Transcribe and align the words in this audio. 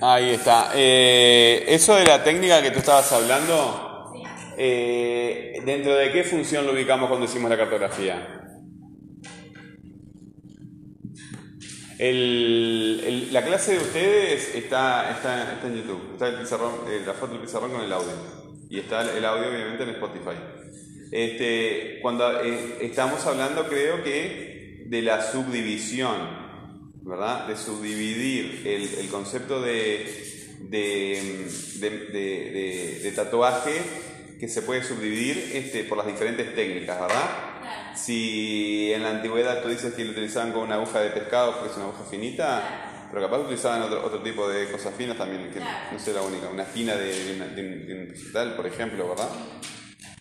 Ahí 0.00 0.30
está. 0.30 0.70
Eh, 0.74 1.64
eso 1.68 1.96
de 1.96 2.04
la 2.04 2.22
técnica 2.22 2.62
que 2.62 2.70
tú 2.70 2.78
estabas 2.78 3.10
hablando, 3.12 4.12
eh, 4.56 5.60
¿dentro 5.64 5.94
de 5.94 6.12
qué 6.12 6.24
función 6.24 6.66
lo 6.66 6.72
ubicamos 6.72 7.08
cuando 7.08 7.26
hicimos 7.26 7.50
la 7.50 7.56
cartografía? 7.56 8.34
La 11.98 13.44
clase 13.44 13.72
de 13.72 13.78
ustedes 13.78 14.54
está, 14.54 15.10
está, 15.10 15.54
está 15.54 15.66
en 15.66 15.76
YouTube. 15.76 16.12
Está 16.12 16.28
el 16.28 16.36
pizarrón, 16.36 16.72
eh, 16.88 17.02
la 17.04 17.12
foto 17.12 17.32
del 17.32 17.42
pizarrón 17.42 17.72
con 17.72 17.80
el 17.82 17.92
audio. 17.92 18.12
Y 18.70 18.78
está 18.78 19.02
el 19.16 19.24
audio 19.24 19.48
obviamente 19.48 19.82
en 19.82 19.90
Spotify. 19.90 20.36
Este, 21.10 21.98
cuando 22.02 22.40
estamos 22.40 23.24
hablando 23.26 23.66
creo 23.66 24.04
que 24.04 24.84
de 24.86 25.02
la 25.02 25.22
subdivisión, 25.22 26.47
¿verdad? 27.08 27.46
De 27.46 27.56
subdividir 27.56 28.66
el, 28.66 28.94
el 28.98 29.08
concepto 29.08 29.60
de, 29.62 30.56
de, 30.60 31.46
de- 31.80 33.00
de- 33.02 33.12
tatuaje 33.12 33.72
que 34.38 34.46
se 34.48 34.62
puede 34.62 34.84
subdividir 34.84 35.50
este, 35.54 35.82
por 35.84 35.98
las 35.98 36.06
diferentes 36.06 36.54
técnicas, 36.54 37.00
¿verdad? 37.00 37.28
Si 37.96 38.92
en 38.92 39.02
la 39.02 39.10
antigüedad 39.10 39.62
tú 39.62 39.68
dices 39.68 39.94
que 39.94 40.04
lo 40.04 40.12
utilizaban 40.12 40.52
con 40.52 40.62
una 40.62 40.76
aguja 40.76 41.00
de 41.00 41.10
pescado 41.10 41.54
porque 41.54 41.70
es 41.70 41.76
una 41.76 41.86
aguja 41.86 42.04
finita, 42.08 43.08
pero 43.10 43.22
capaz 43.22 43.38
utilizaban 43.40 43.82
otro, 43.82 44.04
otro 44.04 44.22
tipo 44.22 44.48
de 44.48 44.70
cosas 44.70 44.94
finas 44.96 45.16
también, 45.18 45.50
que 45.50 45.58
no 45.60 45.98
sé 45.98 46.12
la 46.12 46.22
única, 46.22 46.48
una 46.48 46.62
espina 46.62 46.94
de 46.94 47.94
un 47.98 48.08
vegetal, 48.12 48.54
por 48.54 48.66
ejemplo, 48.66 49.08
¿verdad? 49.08 49.28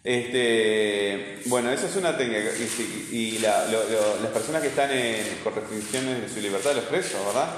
Este, 0.09 1.41
bueno, 1.47 1.69
esa 1.69 1.85
es 1.87 1.95
una 1.97 2.15
técnica. 2.17 2.49
Y, 2.57 2.65
si- 2.65 3.09
y 3.11 3.39
la- 3.39 3.65
lo- 3.65 3.83
lo- 3.89 4.21
las 4.23 4.31
personas 4.31 4.61
que 4.61 4.69
están 4.69 4.89
en- 4.89 5.39
con 5.43 5.53
restricciones 5.53 6.21
de 6.21 6.29
su 6.29 6.39
libertad, 6.39 6.73
los 6.75 6.85
presos, 6.85 7.19
¿verdad? 7.25 7.49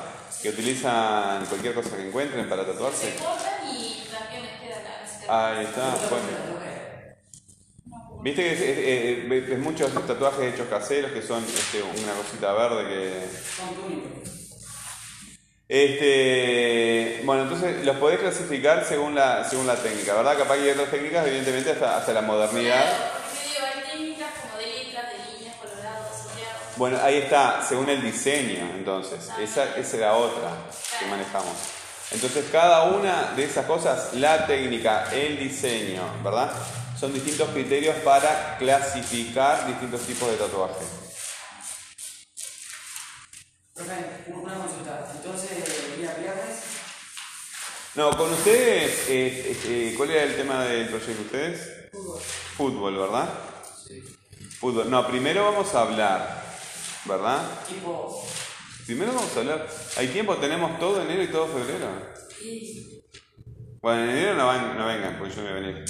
Que 0.42 0.50
utilizan 0.50 1.46
cualquier 1.46 1.76
cosa 1.76 1.96
que 1.96 2.08
encuentren 2.08 2.50
para 2.50 2.66
tatuarse. 2.66 3.12
Se 3.12 3.18
cortan 3.24 3.68
y 3.68 4.04
también 4.10 4.50
queda 4.64 4.82
la. 5.28 5.50
Ahí 5.60 5.66
está, 5.66 5.96
bueno. 6.10 6.60
Viste 8.24 8.42
que 8.44 9.54
es, 9.54 9.60
muchos 9.60 9.94
tatuajes 10.08 10.52
hechos 10.54 10.68
caseros 10.70 11.12
que 11.12 11.22
son 11.22 11.44
este, 11.44 11.84
una 11.84 12.14
cosita 12.14 12.52
verde 12.54 12.88
que. 12.90 14.39
Este, 15.72 17.22
bueno, 17.26 17.44
entonces 17.44 17.86
los 17.86 17.96
podés 17.98 18.18
clasificar 18.18 18.84
según 18.84 19.14
la, 19.14 19.48
según 19.48 19.68
la 19.68 19.76
técnica, 19.76 20.16
¿verdad? 20.16 20.36
Capaz 20.36 20.56
que 20.56 20.64
hay 20.64 20.70
otras 20.72 20.90
técnicas, 20.90 21.28
evidentemente, 21.28 21.70
hasta, 21.70 21.98
hasta 21.98 22.12
la 22.12 22.24
modernidad. 22.24 22.84
Claro, 22.84 23.12
porque 23.14 23.40
te 23.40 23.48
digo, 23.54 23.66
hay 23.68 23.92
técnicas 23.92 24.30
como 24.42 24.58
de 24.58 24.66
letras, 24.66 25.06
de 25.14 25.32
líneas, 25.32 25.56
colorados, 25.58 26.08
soleados. 26.24 26.62
Bueno, 26.76 26.98
ahí 27.04 27.18
está, 27.18 27.64
según 27.70 27.88
el 27.88 28.02
diseño, 28.02 28.68
entonces. 28.76 29.30
Esa, 29.40 29.76
esa 29.76 29.80
es 29.80 29.94
la 29.94 30.16
otra 30.16 30.50
que 31.00 31.06
manejamos. 31.06 31.54
Entonces, 32.10 32.46
cada 32.52 32.86
una 32.86 33.34
de 33.36 33.44
esas 33.44 33.68
cosas, 33.68 34.16
la 34.16 34.48
técnica, 34.48 35.08
el 35.14 35.38
diseño, 35.38 36.02
¿verdad? 36.24 36.52
Son 37.00 37.14
distintos 37.14 37.48
criterios 37.50 37.96
para 37.98 38.58
clasificar 38.58 39.68
distintos 39.68 40.02
tipos 40.02 40.32
de 40.32 40.38
tatuaje. 40.38 40.84
Profe, 43.76 43.94
una 44.34 44.56
consulta. 44.56 45.08
Entonces, 45.16 45.52
el 45.52 46.02
día 46.02 46.14
viernes, 46.20 46.58
No, 47.96 48.12
con 48.16 48.32
ustedes, 48.32 49.10
eh, 49.10 49.58
eh, 49.66 49.94
¿cuál 49.98 50.12
era 50.12 50.24
el 50.24 50.36
tema 50.36 50.64
del 50.64 50.88
proyecto 50.88 51.14
de 51.14 51.22
ustedes? 51.22 51.72
Fútbol, 52.56 52.96
¿verdad? 52.98 53.30
Fútbol. 54.60 54.90
No, 54.90 55.08
primero 55.08 55.44
vamos 55.46 55.74
a 55.74 55.82
hablar, 55.82 56.44
¿verdad? 57.06 57.42
tipo, 57.68 58.26
Primero 58.86 59.14
vamos 59.14 59.36
a 59.36 59.40
hablar. 59.40 59.68
¿Hay 59.98 60.08
tiempo? 60.08 60.36
¿Tenemos 60.38 60.80
todo 60.80 61.02
enero 61.02 61.24
y 61.24 61.28
todo 61.28 61.48
febrero? 61.48 61.88
Bueno, 63.82 64.04
en 64.04 64.10
enero 64.10 64.36
no, 64.36 64.48
van- 64.48 64.78
no 64.78 64.86
vengan, 64.88 65.18
porque 65.18 65.36
yo 65.36 65.42
me 65.44 65.50
voy 65.52 65.58
a 65.58 65.62
venir. 65.62 65.86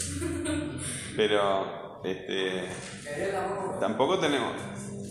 Pero, 1.16 2.02
este. 2.04 2.70
febrero 3.04 3.38
tampoco. 3.40 3.80
Tampoco 3.80 4.20
tenemos. 4.20 4.54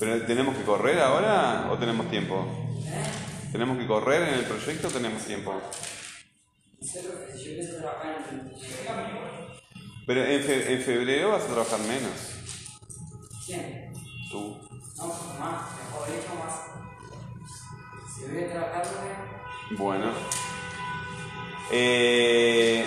¿Pero 0.00 0.22
tenemos 0.26 0.56
que 0.56 0.62
correr 0.64 1.00
ahora 1.00 1.68
o 1.70 1.76
tenemos 1.76 2.08
tiempo? 2.10 2.46
¿Tenemos 3.52 3.78
que 3.78 3.86
correr 3.86 4.28
en 4.28 4.34
el 4.34 4.44
proyecto 4.44 4.88
o 4.88 4.90
tenemos 4.90 5.22
tiempo? 5.24 5.60
Pero 10.06 10.25
en, 10.25 10.43
fe- 10.43 10.72
en 10.75 10.82
febrero 10.82 11.31
vas 11.32 11.43
a 11.44 11.47
trabajar 11.47 11.78
menos. 11.81 12.10
100. 13.44 13.93
Tú. 14.31 14.59
No, 14.97 15.06
más, 15.38 15.62
mejor 15.76 16.09
hecho 16.09 16.34
más. 16.34 18.15
Si 18.15 18.25
voy 18.32 18.44
a 18.44 18.50
trabajar, 18.53 18.82
profe, 18.82 19.75
Bueno. 19.76 20.12
Eh, 21.71 22.87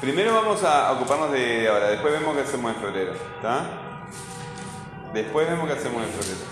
primero 0.00 0.34
vamos 0.34 0.62
a 0.64 0.92
ocuparnos 0.92 1.30
de 1.32 1.68
ahora, 1.68 1.90
después 1.90 2.12
vemos 2.12 2.34
qué 2.36 2.42
hacemos 2.42 2.74
en 2.74 2.80
febrero, 2.82 3.12
¿está? 3.36 4.02
Después 5.12 5.48
vemos 5.48 5.66
qué 5.68 5.74
hacemos 5.74 6.02
en 6.02 6.10
febrero. 6.10 6.46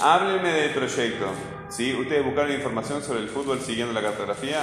Háblenme 0.00 0.52
del 0.52 0.74
proyecto, 0.74 1.26
¿sí? 1.70 1.94
¿Ustedes 1.94 2.24
buscaron 2.24 2.52
información 2.52 3.02
sobre 3.02 3.20
el 3.20 3.28
fútbol 3.30 3.60
siguiendo 3.62 3.94
la 3.94 4.02
cartografía? 4.02 4.60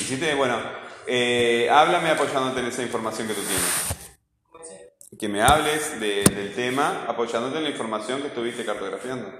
Hiciste, 0.00 0.34
bueno, 0.34 0.60
eh, 1.06 1.68
háblame 1.70 2.10
apoyándote 2.10 2.60
en 2.60 2.66
esa 2.66 2.82
información 2.82 3.28
que 3.28 3.34
tú 3.34 3.42
tienes. 3.42 5.18
Que 5.18 5.28
me 5.28 5.42
hables 5.42 6.00
de- 6.00 6.24
del 6.24 6.54
tema 6.54 7.04
apoyándote 7.06 7.58
en 7.58 7.64
la 7.64 7.70
información 7.70 8.20
que 8.20 8.28
estuviste 8.28 8.64
cartografiando. 8.64 9.32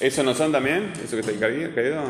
¿Eso 0.00 0.22
no 0.22 0.34
son 0.34 0.52
también? 0.52 0.92
¿Eso 1.02 1.12
que 1.16 1.20
está 1.20 1.30
ahí 1.32 1.38
caído? 1.38 1.74
caído? 1.74 2.02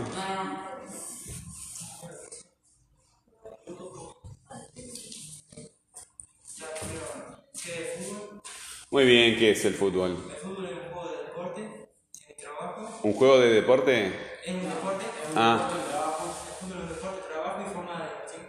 Muy 8.95 9.07
bien, 9.07 9.37
¿qué 9.37 9.51
es 9.51 9.65
el 9.65 9.75
fútbol? 9.75 10.13
El 10.13 10.37
fútbol 10.37 10.67
es 10.67 10.73
un 10.73 10.93
juego 10.93 11.11
de 11.11 11.25
deporte, 11.25 11.61
en 11.63 12.29
mi 12.29 12.35
trabajo. 12.37 13.01
¿Un 13.03 13.13
juego 13.13 13.39
de 13.41 13.49
deporte? 13.49 14.07
Es 14.07 14.55
un 14.55 14.71
deporte, 14.71 15.05
Ah, 15.35 15.69
el 15.69 15.81
fútbol 15.81 16.79
es 16.79 16.79
un 16.79 16.89
deporte, 16.95 17.23
trabajo 17.29 17.61
y 17.61 17.75
forma 17.75 17.97
de 17.99 18.05
acción. 18.23 18.43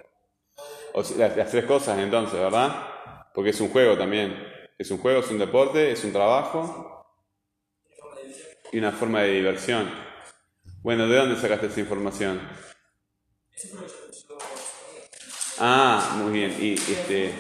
o 0.94 1.03
sea, 1.03 1.17
las, 1.17 1.35
las 1.38 1.50
tres 1.50 1.66
cosas 1.66 1.97
entonces, 1.97 2.39
¿verdad? 2.39 2.75
Porque 3.34 3.50
es 3.50 3.59
un 3.59 3.69
juego 3.69 3.97
también. 3.97 4.38
Es 4.78 4.91
un 4.91 5.00
juego, 5.00 5.22
es 5.22 5.31
un 5.31 5.39
deporte, 5.39 5.91
es 5.91 6.03
un 6.03 6.11
trabajo 6.11 7.07
y 8.72 8.78
una 8.78 8.91
forma 8.91 9.23
de 9.23 9.31
diversión. 9.31 9.89
Bueno, 10.84 11.07
¿de 11.07 11.17
dónde 11.17 11.41
sacaste 11.41 11.66
esa 11.66 11.79
información? 11.79 12.39
Ah, 15.57 16.17
muy 16.22 16.34
bien. 16.34 16.55
Y 16.61 16.73
este, 16.75 17.34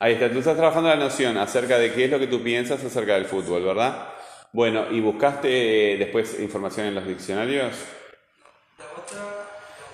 ahí 0.00 0.14
está, 0.14 0.30
tú 0.32 0.40
estás 0.40 0.56
trabajando 0.56 0.88
la 0.88 0.96
noción 0.96 1.38
acerca 1.38 1.78
de 1.78 1.92
qué 1.92 2.06
es 2.06 2.10
lo 2.10 2.18
que 2.18 2.26
tú 2.26 2.42
piensas 2.42 2.82
acerca 2.82 3.14
del 3.14 3.26
fútbol, 3.26 3.62
¿verdad? 3.62 4.08
Bueno, 4.52 4.90
¿y 4.90 5.00
buscaste 5.00 5.94
eh, 5.94 5.96
después 5.98 6.40
información 6.40 6.86
en 6.86 6.96
los 6.96 7.06
diccionarios? 7.06 7.76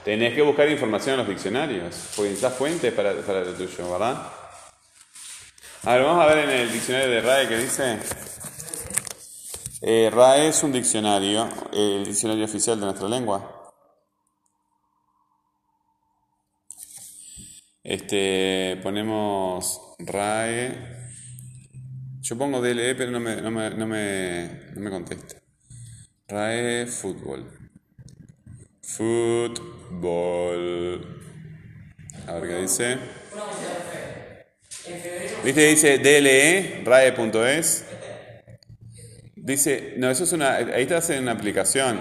Tenés 0.05 0.35
que 0.35 0.43
buscar 0.43 0.71
información 0.71 1.15
en 1.15 1.19
los 1.19 1.29
diccionarios, 1.29 2.13
porque 2.15 2.31
necesitas 2.31 2.55
fuentes 2.55 2.93
para, 2.95 3.13
para 3.13 3.41
lo 3.41 3.53
tuyo, 3.53 3.91
¿verdad? 3.91 4.17
A 5.85 5.95
ver, 5.95 6.05
vamos 6.05 6.25
a 6.25 6.35
ver 6.35 6.49
en 6.49 6.51
el 6.51 6.73
diccionario 6.73 7.11
de 7.11 7.21
RAE 7.21 7.49
que 7.49 7.59
dice. 7.59 7.99
Eh, 9.83 10.11
RAE 10.13 10.49
es 10.49 10.63
un 10.63 10.73
diccionario, 10.73 11.49
el 11.73 12.05
diccionario 12.05 12.45
oficial 12.45 12.79
de 12.79 12.87
nuestra 12.87 13.09
lengua. 13.09 13.56
Este, 17.89 18.81
ponemos 18.83 19.95
RAE. 20.01 20.75
Yo 22.21 22.37
pongo 22.37 22.61
DLE, 22.61 22.97
pero 22.97 23.13
no 23.13 23.21
me, 23.21 23.41
no 23.41 23.53
me, 23.53 23.71
no 23.71 23.87
me, 23.87 24.51
no 24.75 24.81
me 24.81 24.91
contesta. 24.91 25.37
RAE 26.27 26.89
fútbol. 26.89 27.47
Fútbol. 28.83 30.27
A 32.27 32.35
ver 32.35 32.49
qué 32.49 32.57
dice. 32.63 32.99
¿Viste? 35.45 35.69
Dice 35.69 35.99
DLE, 35.99 36.83
RAE.es. 36.85 37.85
Dice, 39.37 39.95
no, 39.97 40.11
eso 40.11 40.25
es 40.25 40.33
una. 40.33 40.57
Ahí 40.57 40.83
estás 40.83 41.09
en 41.11 41.23
una 41.23 41.31
aplicación. 41.31 42.01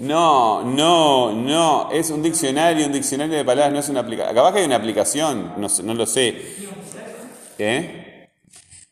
No, 0.00 0.62
no, 0.62 1.32
no. 1.32 1.90
Es 1.90 2.10
un 2.10 2.22
diccionario, 2.22 2.86
un 2.86 2.92
diccionario 2.92 3.36
de 3.36 3.44
palabras, 3.44 3.72
no 3.72 3.80
es 3.80 3.88
una 3.90 4.00
aplicación. 4.00 4.36
Acá 4.36 4.52
que 4.52 4.60
hay 4.60 4.64
una 4.66 4.76
aplicación, 4.76 5.54
no, 5.58 5.68
no 5.84 5.94
lo 5.94 6.06
sé. 6.06 6.56
¿Eh? 7.58 8.28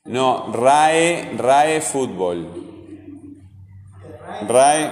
No, 0.04 0.52
RAE, 0.52 1.34
RAE 1.36 1.80
Fútbol. 1.80 2.46
RAE 4.46 4.90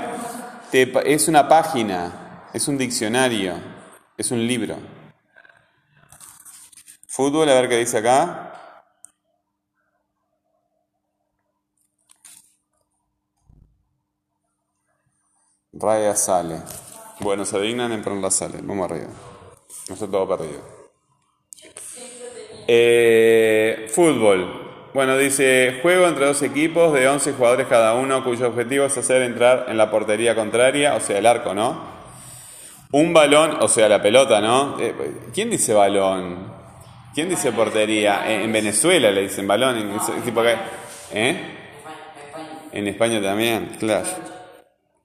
es 1.05 1.29
una 1.29 1.49
página. 1.49 2.49
Es 2.53 2.67
un 2.69 2.79
diccionario. 2.79 3.55
Es 4.17 4.31
un 4.31 4.47
libro. 4.47 4.77
Fútbol, 7.07 7.49
a 7.49 7.55
ver 7.55 7.69
qué 7.69 7.77
dice 7.77 7.99
acá. 7.99 8.46
Raya 15.79 16.15
sale. 16.15 16.57
Bueno, 17.21 17.45
se 17.45 17.61
dignan 17.61 17.93
en 17.93 18.23
la 18.23 18.31
sale. 18.31 18.59
Vamos 18.63 18.91
arriba. 18.91 19.09
No 19.89 19.95
está 19.95 20.07
todo 20.07 20.29
perdido. 20.29 20.61
Eh, 22.67 23.87
fútbol. 23.93 24.91
Bueno, 24.95 25.17
dice, 25.19 25.79
juego 25.83 26.07
entre 26.07 26.27
dos 26.27 26.43
equipos 26.43 26.93
de 26.95 27.07
11 27.07 27.35
jugadores 27.35 27.67
cada 27.67 27.95
uno, 27.95 28.25
cuyo 28.25 28.49
objetivo 28.49 28.87
es 28.87 28.97
hacer 28.97 29.23
entrar 29.23 29.67
en 29.69 29.77
la 29.77 29.91
portería 29.91 30.35
contraria, 30.35 30.95
o 30.95 31.01
sea, 31.01 31.19
el 31.19 31.27
arco, 31.27 31.55
¿no? 31.55 31.97
Un 32.93 33.13
balón, 33.13 33.59
o 33.61 33.69
sea, 33.69 33.89
la 33.89 34.01
pelota, 34.01 34.41
¿no? 34.41 34.81
Eh, 34.81 34.95
¿Quién 35.35 35.51
dice 35.51 35.75
balón? 35.75 36.55
¿Quién 37.15 37.29
dice 37.29 37.53
portería? 37.53 38.31
En 38.31 38.43
en 38.43 38.53
Venezuela 38.53 39.11
le 39.11 39.23
dicen 39.23 39.47
balón. 39.47 39.77
En, 39.77 40.23
tipo 40.23 40.41
acá. 40.41 40.65
¿Eh? 41.13 41.37
En 42.73 42.89
España 42.89 43.21
también, 43.21 43.77
claro. 43.79 44.36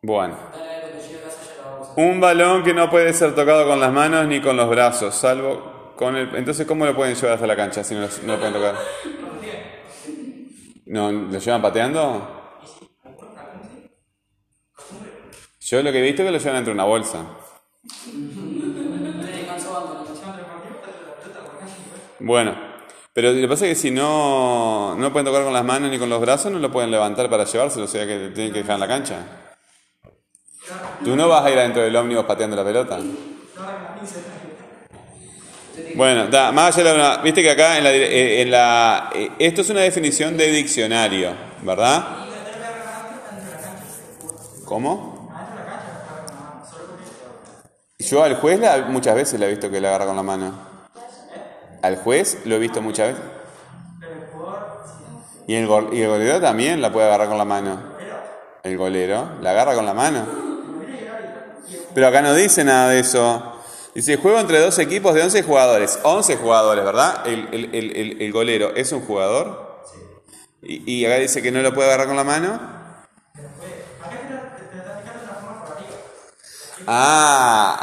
Bueno. 0.04 0.36
Un 1.96 2.20
balón 2.20 2.64
que 2.64 2.74
no 2.74 2.90
puede 2.90 3.14
ser 3.14 3.36
tocado 3.36 3.68
con 3.68 3.80
las 3.80 3.94
manos 3.94 4.26
ni 4.28 4.42
con 4.42 4.58
los 4.58 4.68
brazos, 4.68 5.14
salvo 5.14 5.94
con 5.96 6.16
el... 6.16 6.36
Entonces, 6.36 6.66
¿cómo 6.66 6.86
lo 6.86 6.96
pueden 6.96 7.14
llevar 7.14 7.34
hasta 7.34 7.46
la 7.46 7.56
cancha 7.56 7.84
si 7.84 7.94
no, 7.94 8.02
no 8.02 8.34
lo 8.34 8.38
pueden 8.38 8.54
tocar? 8.54 8.76
¿No, 10.88 11.12
¿Lo 11.12 11.38
llevan 11.38 11.62
pateando? 11.62 12.58
Yo 15.60 15.84
lo 15.84 15.92
que 15.92 16.00
he 16.00 16.02
visto 16.02 16.24
es 16.24 16.28
que 16.28 16.32
lo 16.32 16.40
llevan 16.40 16.58
entre 16.58 16.74
una 16.74 16.84
bolsa. 16.86 17.24
Bueno, 22.20 22.56
pero 23.14 23.34
lo 23.34 23.40
que 23.40 23.48
pasa 23.48 23.66
es 23.68 23.70
que 23.70 23.76
si 23.76 23.92
no, 23.92 24.96
no 24.96 25.12
pueden 25.12 25.26
tocar 25.26 25.44
con 25.44 25.54
las 25.54 25.64
manos 25.64 25.92
ni 25.92 26.00
con 26.00 26.10
los 26.10 26.20
brazos, 26.20 26.52
no 26.52 26.58
lo 26.58 26.72
pueden 26.72 26.90
levantar 26.90 27.30
para 27.30 27.44
llevárselo, 27.44 27.86
o 27.86 27.88
sea 27.88 28.08
que 28.08 28.32
tienen 28.34 28.52
que 28.52 28.60
dejar 28.60 28.76
en 28.76 28.80
la 28.80 28.88
cancha. 28.88 29.41
Tú 31.04 31.16
no 31.16 31.28
vas 31.28 31.46
a 31.46 31.52
ir 31.52 31.58
adentro 31.58 31.82
del 31.82 31.96
ómnibus 31.96 32.26
pateando 32.26 32.56
la 32.56 32.64
pelota. 32.64 33.00
Bueno, 35.96 36.28
da, 36.28 36.52
más 36.52 36.78
allá 36.78 36.92
de 36.92 36.98
la 36.98 37.18
viste 37.18 37.42
que 37.42 37.52
acá 37.52 37.78
en 37.78 37.84
la, 37.84 37.92
eh, 37.92 38.42
en 38.42 38.52
la 38.52 39.10
eh, 39.14 39.32
esto 39.40 39.62
es 39.62 39.70
una 39.70 39.82
definición 39.82 40.38
de 40.38 40.48
diccionario, 40.52 41.32
¿verdad? 41.64 42.06
¿Cómo? 44.66 45.30
Yo 48.00 48.24
al 48.24 48.36
juez 48.36 48.60
la- 48.60 48.78
muchas 48.84 49.16
veces 49.16 49.40
le 49.40 49.46
he 49.48 49.50
visto 49.50 49.70
que 49.70 49.80
le 49.82 49.88
agarra 49.88 50.06
con 50.06 50.16
la 50.16 50.24
mano. 50.24 50.54
Al 51.82 51.98
juez 51.98 52.40
lo 52.46 52.56
he 52.56 52.60
visto 52.60 52.82
muchas 52.82 53.10
veces. 53.10 53.24
Y 55.48 55.56
el, 55.56 55.68
y 55.92 56.02
el 56.02 56.08
golero 56.10 56.40
también 56.40 56.82
la 56.82 56.92
puede 56.92 57.08
agarrar 57.08 57.28
con 57.28 57.38
la 57.38 57.46
mano. 57.46 57.80
El 58.64 58.78
golero 58.78 59.32
la 59.42 59.52
agarra 59.52 59.76
con 59.76 59.86
la 59.86 59.94
mano. 59.94 60.51
Pero 61.94 62.08
acá 62.08 62.22
no 62.22 62.34
dice 62.34 62.64
nada 62.64 62.90
de 62.90 63.00
eso. 63.00 63.58
Dice, 63.94 64.18
juego 64.18 64.40
entre 64.40 64.60
dos 64.60 64.80
equipos 64.80 65.14
de 65.14 65.24
11 65.24 65.44
jugadores. 65.44 66.00
11 66.04 66.38
jugadores, 66.38 66.84
¿verdad? 66.86 67.28
El, 67.28 67.50
el- 67.52 67.76
el- 67.76 68.22
el- 68.22 68.32
golero 68.32 68.74
es 68.76 68.92
un 68.94 69.02
jugador. 69.02 69.84
Y, 70.62 71.00
y 71.00 71.06
acá 71.06 71.16
dice 71.16 71.42
que 71.42 71.52
no 71.52 71.62
lo 71.62 71.74
puede 71.74 71.90
agarrar 71.90 72.08
con 72.08 72.16
la 72.16 72.24
mano. 72.24 72.60
Ah, 76.88 77.78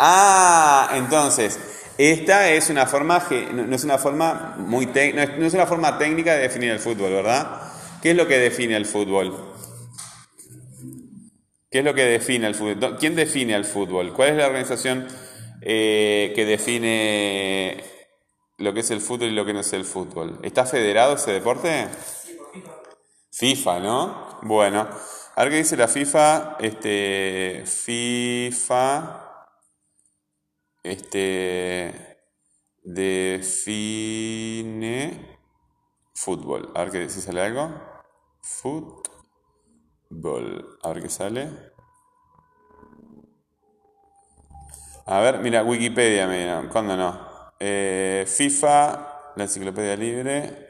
ah, 0.90 0.96
entonces, 0.96 1.58
esta 1.98 2.48
es 2.50 2.68
una 2.70 2.86
forma, 2.86 3.22
no 3.52 3.74
es 3.74 3.84
una 3.84 3.98
forma 3.98 4.54
muy 4.58 4.86
tec- 4.86 5.14
no 5.14 5.22
es, 5.22 5.38
no 5.38 5.46
es 5.46 5.54
una 5.54 5.66
forma 5.66 5.98
técnica 5.98 6.34
de 6.34 6.40
definir 6.40 6.70
el 6.70 6.80
fútbol, 6.80 7.12
¿verdad? 7.12 7.60
¿Qué 8.02 8.10
es 8.10 8.16
lo 8.16 8.26
que 8.26 8.38
define 8.38 8.76
el 8.76 8.86
fútbol? 8.86 9.47
¿Qué 11.70 11.80
es 11.80 11.84
lo 11.84 11.94
que 11.94 12.04
define 12.04 12.46
el 12.46 12.54
fútbol? 12.54 12.96
¿Quién 12.98 13.14
define 13.14 13.54
el 13.54 13.64
fútbol? 13.66 14.14
¿Cuál 14.14 14.30
es 14.30 14.36
la 14.36 14.46
organización 14.46 15.06
eh, 15.60 16.32
que 16.34 16.46
define 16.46 17.84
lo 18.56 18.72
que 18.72 18.80
es 18.80 18.90
el 18.90 19.00
fútbol 19.02 19.28
y 19.28 19.34
lo 19.34 19.44
que 19.44 19.52
no 19.52 19.60
es 19.60 19.72
el 19.74 19.84
fútbol? 19.84 20.38
¿Está 20.42 20.64
federado 20.64 21.16
ese 21.16 21.32
deporte? 21.32 21.88
FIFA, 23.30 23.80
¿no? 23.80 24.38
Bueno, 24.42 24.88
a 25.36 25.42
ver 25.42 25.52
qué 25.52 25.58
dice 25.58 25.76
la 25.76 25.88
FIFA. 25.88 26.56
Este, 26.58 27.64
FIFA, 27.66 29.46
este, 30.82 32.18
define 32.82 33.78
fútbol. 36.14 36.72
A 36.74 36.84
ver 36.84 36.92
qué 36.92 37.08
si 37.10 37.20
sale 37.20 37.42
algo. 37.42 37.70
Fútbol. 38.40 39.17
A 40.10 40.88
ver 40.92 41.02
qué 41.02 41.08
sale. 41.08 41.50
A 45.06 45.20
ver, 45.20 45.38
mira, 45.40 45.62
Wikipedia, 45.62 46.26
mira, 46.26 46.68
¿cuándo 46.70 46.96
no? 46.96 47.52
Eh, 47.60 48.24
FIFA, 48.26 49.32
la 49.36 49.44
enciclopedia 49.44 49.96
libre, 49.96 50.68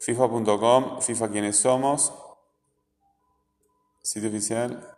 FIFA.com, 0.00 1.00
FIFA 1.00 1.30
quiénes 1.30 1.56
somos, 1.56 2.12
sitio 4.02 4.28
oficial. 4.28 4.96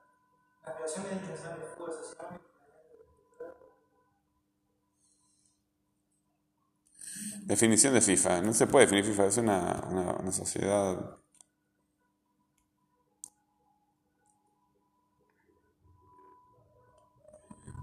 Definición 7.44 7.94
de 7.94 8.00
FIFA. 8.00 8.42
No 8.42 8.52
se 8.52 8.66
puede 8.66 8.86
definir 8.86 9.04
FIFA, 9.04 9.26
es 9.26 9.38
una, 9.38 9.84
una 10.20 10.32
sociedad. 10.32 11.18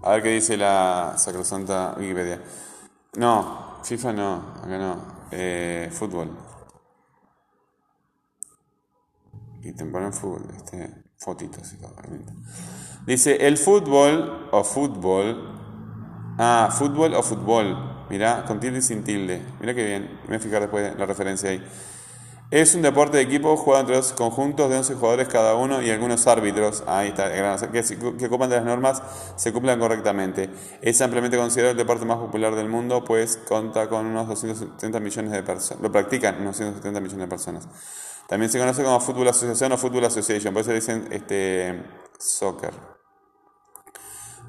A 0.06 0.10
ver 0.10 0.22
qué 0.22 0.28
dice 0.28 0.56
la 0.56 1.14
sacrosanta 1.16 1.96
Wikipedia. 1.98 2.40
No, 3.18 3.80
FIFA 3.82 4.12
no, 4.12 4.34
acá 4.62 4.78
no. 4.78 5.26
Eh, 5.32 5.90
fútbol. 5.92 6.30
Y 9.62 9.72
te 9.72 9.84
ponen 9.84 10.12
fútbol, 10.12 10.46
este, 10.56 11.02
fotitos 11.18 11.72
y 11.72 11.78
todo. 11.78 11.96
Dice, 13.04 13.48
el 13.48 13.58
fútbol 13.58 14.48
o 14.52 14.62
fútbol 14.62 15.56
Ah, 16.38 16.68
fútbol 16.70 17.14
o 17.14 17.22
fútbol. 17.22 18.06
Mirá, 18.08 18.44
con 18.44 18.60
tilde 18.60 18.78
y 18.78 18.82
sin 18.82 19.02
tilde. 19.02 19.42
Mirá 19.58 19.74
qué 19.74 19.84
bien. 19.84 20.20
Me 20.22 20.28
voy 20.28 20.36
a 20.36 20.40
fijar 20.40 20.60
después 20.60 20.96
la 20.96 21.06
referencia 21.06 21.50
ahí. 21.50 21.66
Es 22.48 22.76
un 22.76 22.82
deporte 22.82 23.16
de 23.16 23.24
equipo 23.24 23.56
jugado 23.56 23.80
entre 23.80 23.96
dos 23.96 24.12
conjuntos 24.12 24.70
de 24.70 24.76
11 24.76 24.94
jugadores 24.94 25.26
cada 25.26 25.56
uno 25.56 25.82
y 25.82 25.90
algunos 25.90 26.28
árbitros. 26.28 26.84
Ahí 26.86 27.08
está, 27.08 27.28
que, 27.72 27.82
que 28.16 28.26
ocupan 28.26 28.48
de 28.48 28.56
las 28.56 28.64
normas 28.64 29.02
se 29.34 29.52
cumplan 29.52 29.80
correctamente. 29.80 30.48
Es 30.80 31.00
ampliamente 31.00 31.36
considerado 31.36 31.72
el 31.72 31.76
deporte 31.76 32.04
más 32.04 32.18
popular 32.18 32.54
del 32.54 32.68
mundo, 32.68 33.02
pues 33.04 33.36
cuenta 33.48 33.88
con 33.88 34.06
unos 34.06 34.28
270 34.28 35.00
millones 35.00 35.32
de 35.32 35.42
personas. 35.42 35.82
Lo 35.82 35.90
practican 35.90 36.36
unos 36.36 36.58
270 36.58 37.00
millones 37.00 37.24
de 37.24 37.28
personas. 37.28 37.68
También 38.28 38.48
se 38.48 38.60
conoce 38.60 38.84
como 38.84 39.00
fútbol 39.00 39.26
asociación 39.26 39.72
o 39.72 39.76
fútbol 39.76 40.04
association, 40.04 40.54
por 40.54 40.62
eso 40.62 40.72
dicen 40.72 41.08
este, 41.10 41.82
soccer. 42.16 42.74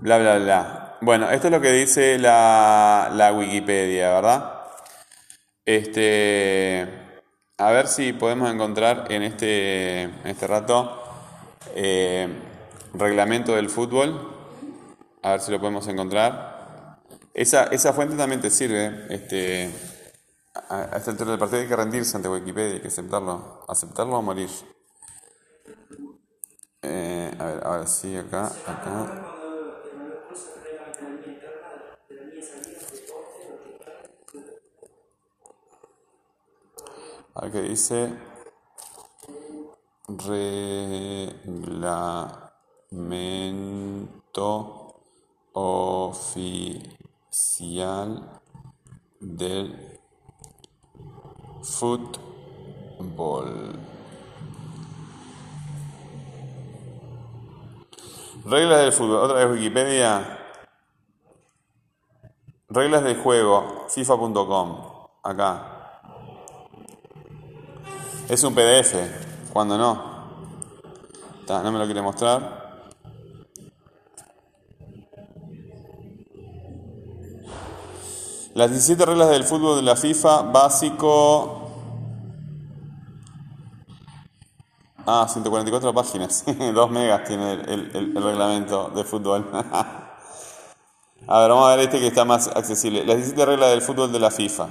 Bla, 0.02 0.20
bla, 0.20 0.38
bla. 0.38 0.98
Bueno, 1.02 1.32
esto 1.32 1.48
es 1.48 1.52
lo 1.52 1.62
que 1.62 1.72
dice 1.72 2.20
la, 2.20 3.12
la 3.16 3.34
Wikipedia, 3.34 4.14
¿verdad? 4.14 4.54
Este, 5.66 7.07
a 7.58 7.72
ver 7.72 7.88
si 7.88 8.14
podemos 8.14 8.52
encontrar 8.52 9.12
en 9.12 9.24
este, 9.24 10.04
este 10.30 10.46
rato 10.46 11.04
eh, 11.76 12.28
reglamento 12.94 13.56
del 13.56 13.70
fútbol. 13.70 14.36
A 15.24 15.32
ver 15.32 15.42
si 15.42 15.52
lo 15.52 15.60
podemos 15.60 15.88
encontrar. 15.88 17.00
Esa, 17.34 17.66
esa 17.66 17.94
fuente 17.94 18.16
también 18.16 18.42
te 18.42 18.52
sirve. 18.52 19.08
Este, 19.10 19.72
a, 20.70 20.96
a 20.96 20.98
esta 20.98 21.14
del 21.14 21.40
partido 21.40 21.62
hay 21.62 21.68
que 21.68 21.76
rendirse 21.76 22.16
ante 22.16 22.30
Wikipedia, 22.30 22.76
hay 22.76 22.82
que 22.82 22.88
aceptarlo. 22.88 23.66
Aceptarlo 23.68 24.18
o 24.18 24.22
morir. 24.22 24.50
Eh, 26.84 27.36
a 27.40 27.46
ver, 27.46 27.64
ahora 27.66 27.88
sí, 27.88 28.16
acá, 28.16 28.52
acá. 28.66 29.37
A 37.40 37.42
ver 37.42 37.52
qué 37.52 37.62
dice. 37.62 38.18
Reglamento 40.08 40.56
oficial 45.54 46.82
del 49.20 50.00
fútbol. 51.62 52.20
Reglas 58.46 58.80
del 58.80 58.92
fútbol. 58.94 59.18
Otra 59.18 59.46
vez 59.46 59.52
Wikipedia. 59.52 60.40
Reglas 62.70 63.04
del 63.04 63.22
juego, 63.22 63.86
FIFA.com, 63.90 65.08
acá. 65.22 65.77
Es 68.30 68.44
un 68.44 68.54
PDF, 68.54 68.94
cuando 69.54 69.78
no. 69.78 70.18
No 71.48 71.72
me 71.72 71.80
lo 71.80 71.86
quiere 71.86 72.02
mostrar. 72.02 72.68
Las 78.54 78.72
17 78.72 79.06
reglas 79.06 79.30
del 79.30 79.44
fútbol 79.44 79.76
de 79.78 79.84
la 79.84 79.96
FIFA, 79.96 80.42
básico. 80.44 81.64
Ah, 85.06 85.28
144 85.30 85.94
páginas. 85.94 86.44
2 86.74 86.92
megas 86.92 87.24
tiene 87.26 87.54
el- 87.54 87.92
el 87.94 88.24
reglamento 88.24 88.90
de 88.90 89.04
fútbol. 89.04 89.48
a 89.54 91.40
ver, 91.40 91.50
vamos 91.50 91.66
a 91.68 91.76
ver 91.76 91.86
este 91.86 92.00
que 92.00 92.08
está 92.08 92.26
más 92.26 92.48
accesible. 92.48 93.06
Las 93.06 93.18
17 93.18 93.46
reglas 93.46 93.70
del 93.70 93.82
fútbol 93.82 94.12
de 94.12 94.20
la 94.20 94.32
FIFA. 94.32 94.68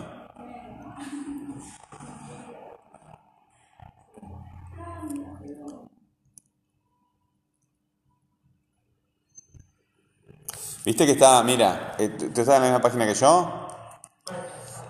¿Viste 10.86 11.04
que 11.04 11.12
está, 11.12 11.42
mira, 11.42 11.96
eh, 11.98 12.10
¿tú 12.10 12.30
tú 12.30 12.42
estás 12.42 12.54
en 12.54 12.62
la 12.62 12.68
misma 12.68 12.80
página 12.80 13.06
que 13.08 13.14
yo? 13.14 13.66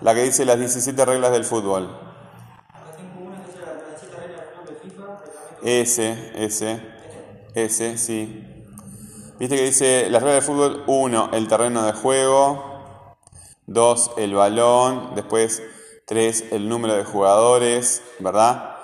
La 0.01 0.13
que 0.13 0.21
dice 0.21 0.45
las 0.45 0.59
17 0.59 1.03
reglas 1.05 1.31
del 1.31 1.43
fútbol. 1.43 1.85
Acá 2.69 2.91
tengo 2.95 3.27
una 3.27 3.43
que 3.43 3.49
es 3.49 3.57
la 3.57 3.73
la 3.73 3.83
17 3.83 4.15
reglas 4.15 4.45
del 4.45 4.53
fútbol 4.53 4.67
de 4.67 4.75
FIFA, 4.75 5.19
reglamento. 5.25 5.61
Ese, 5.63 6.33
ese, 6.35 6.81
ese, 7.55 7.97
sí. 7.97 8.45
Viste 9.39 9.55
que 9.55 9.63
dice 9.63 10.07
las 10.11 10.21
reglas 10.21 10.45
del 10.45 10.55
fútbol, 10.55 10.83
uno, 10.85 11.31
el 11.33 11.47
terreno 11.47 11.83
de 11.83 11.93
juego, 11.93 13.17
dos, 13.65 14.11
el 14.17 14.35
balón, 14.35 15.15
después 15.15 15.63
tres, 16.05 16.45
el 16.51 16.69
número 16.69 16.95
de 16.95 17.05
jugadores, 17.05 18.03
¿verdad? 18.19 18.75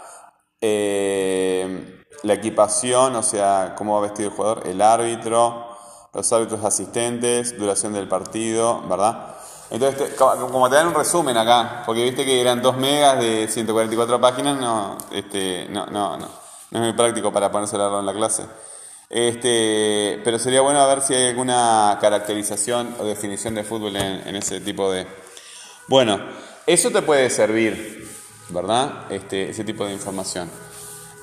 Eh, 0.62 2.04
la 2.24 2.34
equipación, 2.34 3.16
o 3.16 3.22
sea, 3.22 3.76
cómo 3.78 3.94
va 3.94 4.02
vestido 4.02 4.30
el 4.30 4.36
jugador, 4.36 4.66
el 4.66 4.82
árbitro, 4.82 5.73
los 6.14 6.32
árbitros 6.32 6.64
asistentes, 6.64 7.58
duración 7.58 7.94
del 7.94 8.08
partido, 8.08 8.82
¿verdad? 8.88 9.36
Entonces, 9.72 10.14
como 10.16 10.70
te 10.70 10.76
dan 10.76 10.88
un 10.88 10.94
resumen 10.94 11.36
acá, 11.36 11.82
porque 11.86 12.04
viste 12.04 12.24
que 12.24 12.40
eran 12.40 12.62
2 12.62 12.78
megas 12.78 13.20
de 13.20 13.48
144 13.48 14.22
páginas, 14.22 14.60
no, 14.60 14.98
este, 15.12 15.68
no, 15.70 15.88
no, 15.88 16.16
no, 16.18 16.28
no 16.70 16.80
es 16.80 16.80
muy 16.80 16.94
práctico 16.94 17.34
para 17.34 17.52
ponérselo 17.52 18.00
en 18.00 18.06
la 18.06 18.14
clase. 18.14 18.44
Este, 19.10 20.22
pero 20.24 20.38
sería 20.38 20.62
bueno 20.62 20.88
ver 20.88 21.02
si 21.02 21.16
hay 21.16 21.30
alguna 21.30 21.98
caracterización 22.00 22.96
o 23.00 23.04
definición 23.04 23.56
de 23.56 23.64
fútbol 23.64 23.96
en, 23.96 24.28
en 24.28 24.36
ese 24.36 24.62
tipo 24.62 24.92
de... 24.92 25.08
Bueno, 25.88 26.20
eso 26.66 26.92
te 26.92 27.02
puede 27.02 27.30
servir, 27.30 28.08
¿verdad? 28.50 29.12
Este, 29.12 29.50
ese 29.50 29.64
tipo 29.64 29.86
de 29.86 29.94
información. 29.94 30.50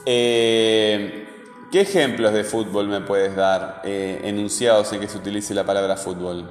Eh, 0.04 1.29
¿Qué 1.70 1.82
ejemplos 1.82 2.32
de 2.32 2.42
fútbol 2.42 2.88
me 2.88 3.00
puedes 3.00 3.36
dar 3.36 3.80
eh, 3.84 4.22
enunciados 4.24 4.92
en 4.92 4.98
que 4.98 5.06
se 5.06 5.18
utilice 5.18 5.54
la 5.54 5.64
palabra 5.64 5.96
fútbol? 5.96 6.50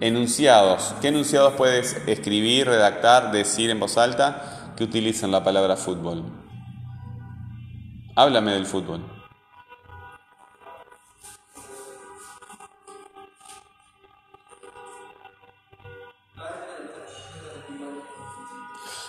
Enunciados. 0.00 0.94
¿Qué 1.00 1.08
enunciados 1.08 1.54
puedes 1.54 1.94
escribir, 2.06 2.68
redactar, 2.68 3.32
decir 3.32 3.70
en 3.70 3.80
voz 3.80 3.98
alta 3.98 4.74
que 4.76 4.84
utilizan 4.84 5.32
la 5.32 5.42
palabra 5.42 5.76
fútbol? 5.76 6.22
Háblame 8.14 8.52
del 8.52 8.64
fútbol. 8.64 9.04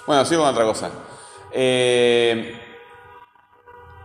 Bueno, 0.08 0.25
sigo 0.25 0.41
con 0.41 0.50
otra 0.50 0.65
cosa. 0.65 0.89
Eh, 1.51 2.69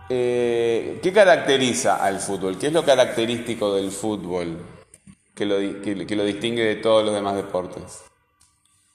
eh, 0.09 0.99
¿Qué 1.01 1.11
caracteriza 1.13 1.97
al 2.03 2.19
fútbol? 2.19 2.57
¿Qué 2.57 2.67
es 2.67 2.73
lo 2.73 2.83
característico 2.85 3.75
del 3.75 3.91
fútbol 3.91 4.57
que 5.33 5.45
lo, 5.45 5.57
que, 5.57 6.05
que 6.05 6.15
lo 6.15 6.23
distingue 6.23 6.63
de 6.63 6.75
todos 6.75 7.03
los 7.03 7.13
demás 7.13 7.35
deportes? 7.35 8.03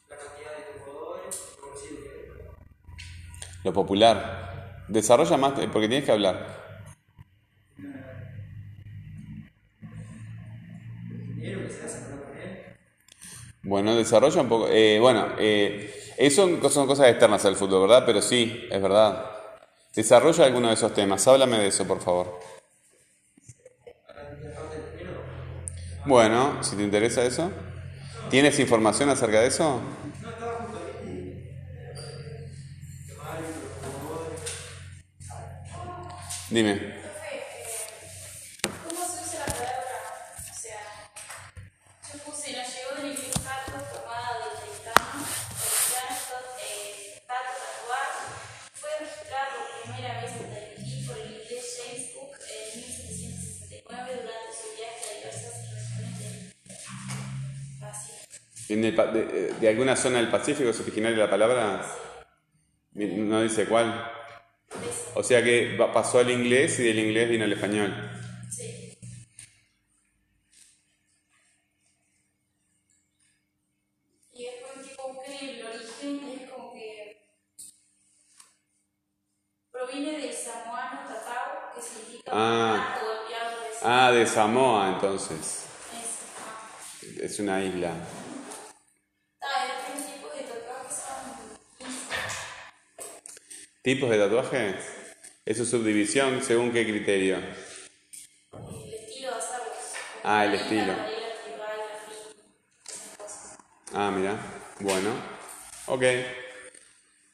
La 0.09 0.17
cantidad 0.17 0.57
de 0.57 0.81
jugadores, 0.81 1.49
Lo 3.64 3.73
popular. 3.73 4.85
Desarrolla 4.88 5.37
más, 5.37 5.59
eh, 5.59 5.69
porque 5.73 5.88
tienes 5.88 6.05
que 6.05 6.12
hablar. 6.12 6.61
el 11.11 11.35
dinero 11.35 11.61
que 11.67 11.73
se 11.73 11.85
hace 11.85 11.99
para 12.05 12.23
poner. 12.23 12.76
Bueno, 13.62 13.95
desarrolla 13.97 14.43
un 14.43 14.49
poco. 14.49 14.69
eh, 14.69 14.99
bueno, 15.00 15.29
eh, 15.38 15.93
eso 16.17 16.47
son, 16.47 16.71
son 16.71 16.87
cosas 16.87 17.09
externas 17.09 17.45
al 17.45 17.57
fútbol, 17.57 17.83
¿verdad? 17.83 18.05
Pero 18.07 18.23
sí, 18.23 18.69
es 18.71 18.83
verdad. 18.83 19.39
Desarrolla 19.94 20.47
alguno 20.47 20.66
de 20.66 20.75
esos 20.75 20.92
temas. 20.94 21.28
Háblame 21.28 21.59
de 21.59 21.68
eso, 21.68 21.87
por 21.87 22.00
favor. 22.00 22.40
Bueno, 26.04 26.62
si 26.62 26.76
te 26.76 26.82
interesa 26.82 27.25
eso. 27.25 27.52
¿Tienes 28.28 28.59
información 28.61 29.11
acerca 29.11 29.40
de 29.40 29.49
eso? 29.49 29.82
Dime. 36.50 37.00
En 58.71 58.85
el 58.85 58.95
pa- 58.95 59.07
de, 59.07 59.53
de 59.61 59.69
alguna 59.69 59.97
zona 59.97 60.19
del 60.19 60.29
Pacífico 60.31 60.71
es 60.71 60.81
originaria 60.81 61.19
la 61.19 61.31
palabra? 61.31 61.85
No 62.95 63.43
dice 63.43 63.67
cuál. 63.67 64.12
O 65.15 65.23
sea 65.23 65.43
que 65.43 65.77
pasó 65.93 66.21
al 66.21 66.31
inglés 66.31 66.79
y 66.79 66.85
del 66.85 66.99
inglés 67.00 67.29
vino 67.29 67.45
al 67.45 67.53
español. 67.53 67.93
Sí. 68.49 68.97
Y 74.33 74.45
después 74.45 74.89
tipo 74.89 75.12
busqué 75.12 75.59
el 75.61 75.67
origen 75.67 76.29
es 76.41 76.50
como 76.50 76.73
que 76.73 77.27
proviene 79.73 80.19
del 80.21 80.33
samoano 80.33 81.00
tatao, 81.09 81.75
que 81.75 81.83
significa 81.83 82.31
Ah. 82.33 82.97
Ah, 83.83 84.12
de 84.12 84.27
Samoa 84.27 84.91
entonces. 84.95 85.65
Es 87.21 87.41
una 87.41 87.65
isla. 87.65 87.93
¿Tipos 93.83 94.11
de 94.11 94.19
tatuajes? 94.19 94.77
¿Eso 95.47 95.63
es 95.63 95.71
subdivisión 95.71 96.43
según 96.43 96.71
qué 96.71 96.85
criterio? 96.85 97.39
el 97.39 98.93
estilo 98.93 99.31
de 99.31 99.39
hacerlos. 99.39 99.77
Ah, 100.23 100.45
el 100.45 100.55
estilo. 100.55 100.93
Ah, 103.95 104.11
mira. 104.15 104.37
Bueno. 104.81 105.11
Ok. 105.87 106.03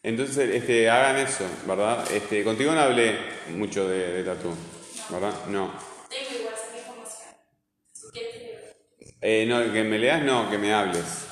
Entonces, 0.04 0.54
este, 0.54 0.88
hagan 0.88 1.16
eso, 1.16 1.44
¿verdad? 1.66 2.08
Este, 2.12 2.44
contigo 2.44 2.70
no 2.70 2.80
hablé 2.80 3.18
mucho 3.48 3.88
de, 3.88 4.12
de 4.12 4.22
tatú, 4.22 4.54
¿verdad? 5.10 5.46
No. 5.48 5.72
Tengo 6.08 6.42
igual 6.42 6.54
esa 6.54 6.78
información. 6.78 7.34
Eh, 9.20 9.44
no, 9.48 9.72
que 9.72 9.82
me 9.82 9.98
leas, 9.98 10.22
no, 10.22 10.48
que 10.48 10.58
me 10.58 10.72
hables. 10.72 11.26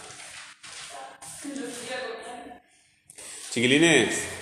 Chiquilines, 3.52 4.33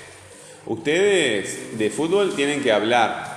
ustedes 0.66 1.78
de 1.78 1.90
fútbol 1.90 2.35
tienen 2.35 2.62
que 2.62 2.73
hablar. 2.73 3.31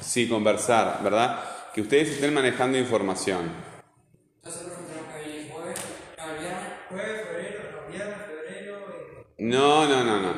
Sí, 0.00 0.28
conversar, 0.28 1.00
¿verdad? 1.02 1.40
Que 1.74 1.82
ustedes 1.82 2.10
estén 2.10 2.32
manejando 2.34 2.78
información. 2.78 3.50
No, 9.38 9.86
no, 9.86 10.04
No, 10.04 10.18
no, 10.20 10.34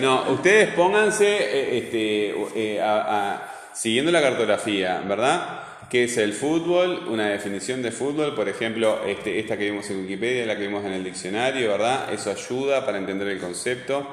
no, 0.00 0.30
ustedes 0.32 0.74
pónganse 0.74 1.26
eh, 1.26 1.78
este, 1.78 2.74
eh, 2.74 2.80
a- 2.82 3.52
siguiendo 3.72 4.10
la 4.10 4.20
cartografía, 4.20 5.00
¿verdad? 5.06 5.60
¿Qué 5.90 6.04
es 6.04 6.16
el 6.16 6.32
fútbol? 6.32 7.06
Una 7.08 7.28
definición 7.28 7.80
de 7.80 7.92
fútbol, 7.92 8.34
por 8.34 8.48
ejemplo, 8.48 9.04
este, 9.06 9.38
esta 9.38 9.56
que 9.56 9.70
vimos 9.70 9.88
en 9.90 10.00
Wikipedia, 10.00 10.44
la 10.44 10.56
que 10.56 10.66
vimos 10.66 10.84
en 10.84 10.92
el 10.92 11.04
diccionario, 11.04 11.70
¿verdad? 11.70 12.12
Eso 12.12 12.30
ayuda 12.30 12.84
para 12.84 12.98
entender 12.98 13.28
el 13.28 13.38
concepto. 13.40 14.06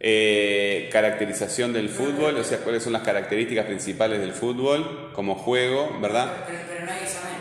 Eh, 0.00 0.88
caracterización 0.92 1.72
del 1.72 1.88
fútbol, 1.88 2.36
o 2.36 2.44
sea, 2.44 2.58
cuáles 2.58 2.82
son 2.82 2.92
las 2.92 3.02
características 3.02 3.64
principales 3.66 4.20
del 4.20 4.32
fútbol 4.32 5.12
como 5.14 5.36
juego, 5.36 5.98
¿verdad? 6.00 6.44
Pero, 6.46 6.58
pero 6.68 6.84
no 6.84 6.92
hay 6.92 6.98
examen. 7.04 7.34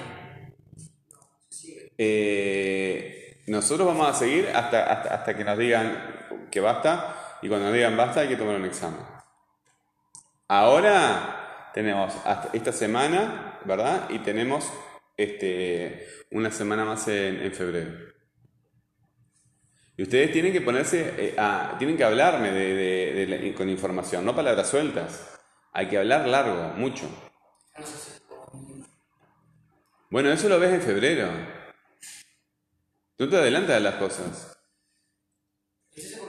eh, 1.97 3.41
nosotros 3.47 3.87
vamos 3.87 4.07
a 4.07 4.13
seguir 4.13 4.49
hasta, 4.53 4.85
hasta, 4.85 5.15
hasta 5.15 5.35
que 5.35 5.43
nos 5.43 5.57
digan 5.57 6.47
que 6.51 6.59
basta 6.61 7.37
y 7.41 7.47
cuando 7.49 7.65
nos 7.65 7.73
digan 7.75 7.97
basta 7.97 8.21
hay 8.21 8.29
que 8.29 8.35
tomar 8.35 8.55
un 8.55 8.65
examen. 8.65 9.01
Ahora 10.47 11.71
tenemos 11.73 12.13
hasta 12.23 12.49
esta 12.53 12.71
semana, 12.71 13.52
¿verdad? 13.65 14.09
Y 14.09 14.19
tenemos 14.19 14.71
este, 15.17 16.07
una 16.31 16.51
semana 16.51 16.85
más 16.85 17.07
en, 17.07 17.51
febrero. 17.53 17.91
Y 19.95 20.03
ustedes 20.03 20.31
tienen 20.31 20.51
que 20.51 20.61
ponerse, 20.61 21.13
eh, 21.17 21.35
a- 21.37 21.75
tienen 21.77 21.97
que 21.97 22.03
hablarme 22.03 22.51
de, 22.51 22.73
de- 23.13 23.27
la- 23.27 23.55
con 23.55 23.69
información, 23.69 24.25
no 24.25 24.35
palabras 24.35 24.69
sueltas. 24.69 25.39
Hay 25.71 25.87
que 25.87 25.97
hablar 25.97 26.27
largo, 26.27 26.73
mucho. 26.77 27.07
Bueno, 30.09 30.31
eso 30.31 30.49
lo 30.49 30.59
ves 30.59 30.73
en 30.73 30.81
febrero. 30.81 31.29
Tú 33.17 33.29
te 33.29 33.37
adelantas 33.37 33.75
de 33.75 33.81
las 33.81 33.95
cosas. 33.95 34.57
¿Y 35.95 36.01
si 36.01 36.09
se 36.09 36.21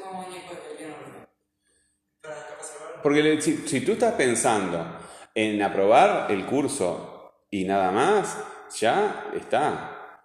porque 3.03 3.39
si, 3.43 3.69
si 3.69 3.83
tú 3.83 3.93
estás 3.93 4.15
pensando 4.15 4.99
en 5.35 5.63
aprobar 5.63 6.31
el 6.33 6.47
curso 6.47 7.14
y 7.55 7.65
nada 7.65 7.93
más, 7.93 8.37
ya 8.81 9.31
está. 9.33 10.21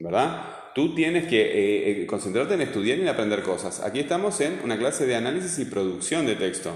¿Verdad? 0.00 0.72
Tú 0.74 0.92
tienes 0.92 1.28
que 1.28 1.40
eh, 1.40 2.02
eh, 2.02 2.06
concentrarte 2.06 2.54
en 2.54 2.62
estudiar 2.62 2.98
y 2.98 3.02
en 3.02 3.08
aprender 3.08 3.42
cosas. 3.42 3.80
Aquí 3.80 4.00
estamos 4.00 4.40
en 4.40 4.60
una 4.64 4.76
clase 4.76 5.06
de 5.06 5.14
análisis 5.14 5.56
y 5.60 5.66
producción 5.70 6.26
de 6.26 6.34
texto. 6.34 6.72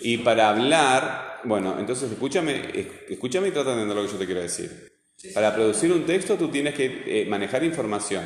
Y 0.00 0.18
para 0.18 0.48
hablar, 0.48 1.40
bueno, 1.44 1.76
entonces 1.78 2.10
escúchame, 2.10 2.70
es- 2.74 2.88
escúchame 3.10 3.46
y 3.48 3.50
trata 3.52 3.68
de 3.70 3.82
entender 3.82 3.96
lo 3.96 4.02
que 4.06 4.12
yo 4.12 4.18
te 4.18 4.26
quiero 4.26 4.40
decir. 4.42 4.92
Para 5.34 5.54
producir 5.54 5.92
un 5.92 6.04
texto 6.04 6.36
tú 6.36 6.48
tienes 6.48 6.74
que 6.74 7.04
eh, 7.06 7.26
manejar 7.26 7.62
información. 7.62 8.24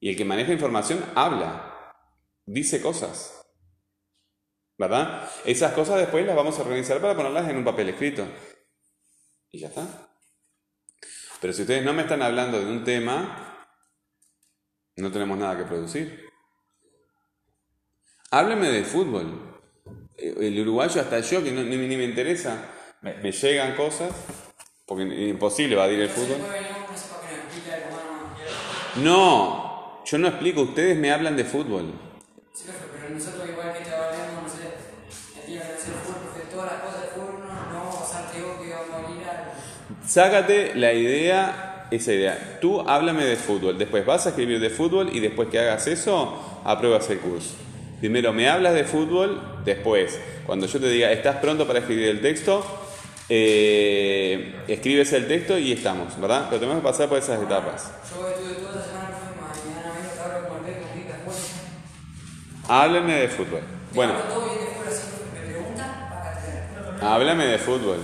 Y 0.00 0.10
el 0.10 0.16
que 0.16 0.24
maneja 0.24 0.52
información 0.52 0.98
habla, 1.14 1.94
dice 2.44 2.80
cosas. 2.82 3.40
¿Verdad? 4.78 5.30
Esas 5.44 5.72
cosas 5.74 5.98
después 5.98 6.26
las 6.26 6.34
vamos 6.34 6.58
a 6.58 6.62
organizar 6.62 7.00
para 7.00 7.14
ponerlas 7.14 7.48
en 7.48 7.56
un 7.58 7.64
papel 7.64 7.88
escrito. 7.90 8.26
Y 9.50 9.60
ya 9.60 9.68
está. 9.68 9.86
Pero 11.40 11.52
si 11.52 11.62
ustedes 11.62 11.84
no 11.84 11.92
me 11.92 12.02
están 12.02 12.22
hablando 12.22 12.58
de 12.58 12.66
un 12.66 12.84
tema, 12.84 13.66
no 14.96 15.12
tenemos 15.12 15.38
nada 15.38 15.56
que 15.56 15.64
producir. 15.64 16.26
Hábleme 18.30 18.68
de 18.68 18.84
fútbol. 18.84 19.60
Eh, 20.16 20.34
El 20.40 20.60
uruguayo, 20.60 21.00
hasta 21.00 21.20
yo, 21.20 21.42
que 21.44 21.52
no- 21.52 21.62
ni, 21.62 21.76
me 21.76 22.04
interesa, 22.04 22.70
me, 23.02 23.30
llegan 23.30 23.76
cosas, 23.76 24.12
porque 24.86 25.04
es 25.04 25.30
imposible 25.30 25.74
evadir 25.74 26.00
el 26.00 26.08
fútbol. 26.08 26.38
No 28.96 29.66
yo 30.06 30.18
no 30.18 30.28
explico, 30.28 30.62
ustedes 30.62 30.96
me 30.96 31.10
hablan 31.10 31.36
de 31.36 31.44
fútbol. 31.44 31.92
Sí, 32.54 32.66
pero 32.68 33.12
nosotros 33.12 33.45
que 38.36 38.74
a... 38.74 40.06
Sácate 40.06 40.74
la 40.74 40.92
idea, 40.92 41.88
esa 41.90 42.12
idea. 42.12 42.58
Tú 42.60 42.80
háblame 42.80 43.24
de 43.24 43.36
fútbol, 43.36 43.78
después 43.78 44.04
vas 44.04 44.26
a 44.26 44.30
escribir 44.30 44.60
de 44.60 44.70
fútbol 44.70 45.10
y 45.12 45.20
después 45.20 45.48
que 45.48 45.58
hagas 45.58 45.86
eso, 45.86 46.62
apruebas 46.64 47.08
el 47.10 47.18
curso. 47.18 47.54
Primero 48.00 48.32
me 48.32 48.48
hablas 48.48 48.74
de 48.74 48.84
fútbol, 48.84 49.60
después, 49.64 50.18
cuando 50.44 50.66
yo 50.66 50.78
te 50.78 50.88
diga, 50.88 51.10
¿estás 51.12 51.36
pronto 51.36 51.66
para 51.66 51.78
escribir 51.80 52.08
el 52.08 52.20
texto? 52.20 52.64
Eh, 53.28 54.54
escribes 54.68 55.12
el 55.12 55.26
texto 55.26 55.58
y 55.58 55.72
estamos, 55.72 56.20
¿verdad? 56.20 56.46
Pero 56.48 56.60
tenemos 56.60 56.80
que 56.80 56.86
pasar 56.86 57.08
por 57.08 57.18
esas 57.18 57.42
etapas. 57.42 57.90
Yo 58.14 58.28
estuve 58.28 58.54
toda 58.54 58.76
la 58.76 58.82
semana. 58.82 59.26
Háblame 62.68 63.14
de 63.14 63.28
fútbol. 63.28 63.60
Bueno, 63.94 64.14
háblame 67.00 67.46
de 67.46 67.58
fútbol. 67.58 67.98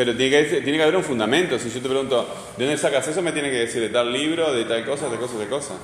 Pero 0.00 0.16
tiene 0.16 0.48
que, 0.48 0.60
tiene 0.62 0.78
que 0.78 0.82
haber 0.82 0.96
un 0.96 1.04
fundamento. 1.04 1.58
Si 1.58 1.68
yo 1.68 1.82
te 1.82 1.86
pregunto, 1.90 2.26
¿de 2.56 2.64
dónde 2.64 2.80
sacas 2.80 3.06
eso? 3.06 3.20
Me 3.20 3.32
tiene 3.32 3.50
que 3.50 3.58
decir 3.58 3.82
de 3.82 3.90
tal 3.90 4.10
libro, 4.10 4.50
de 4.50 4.64
tal 4.64 4.82
cosa, 4.86 5.10
de 5.10 5.18
cosa, 5.18 5.36
de 5.36 5.46
cosa. 5.46 5.74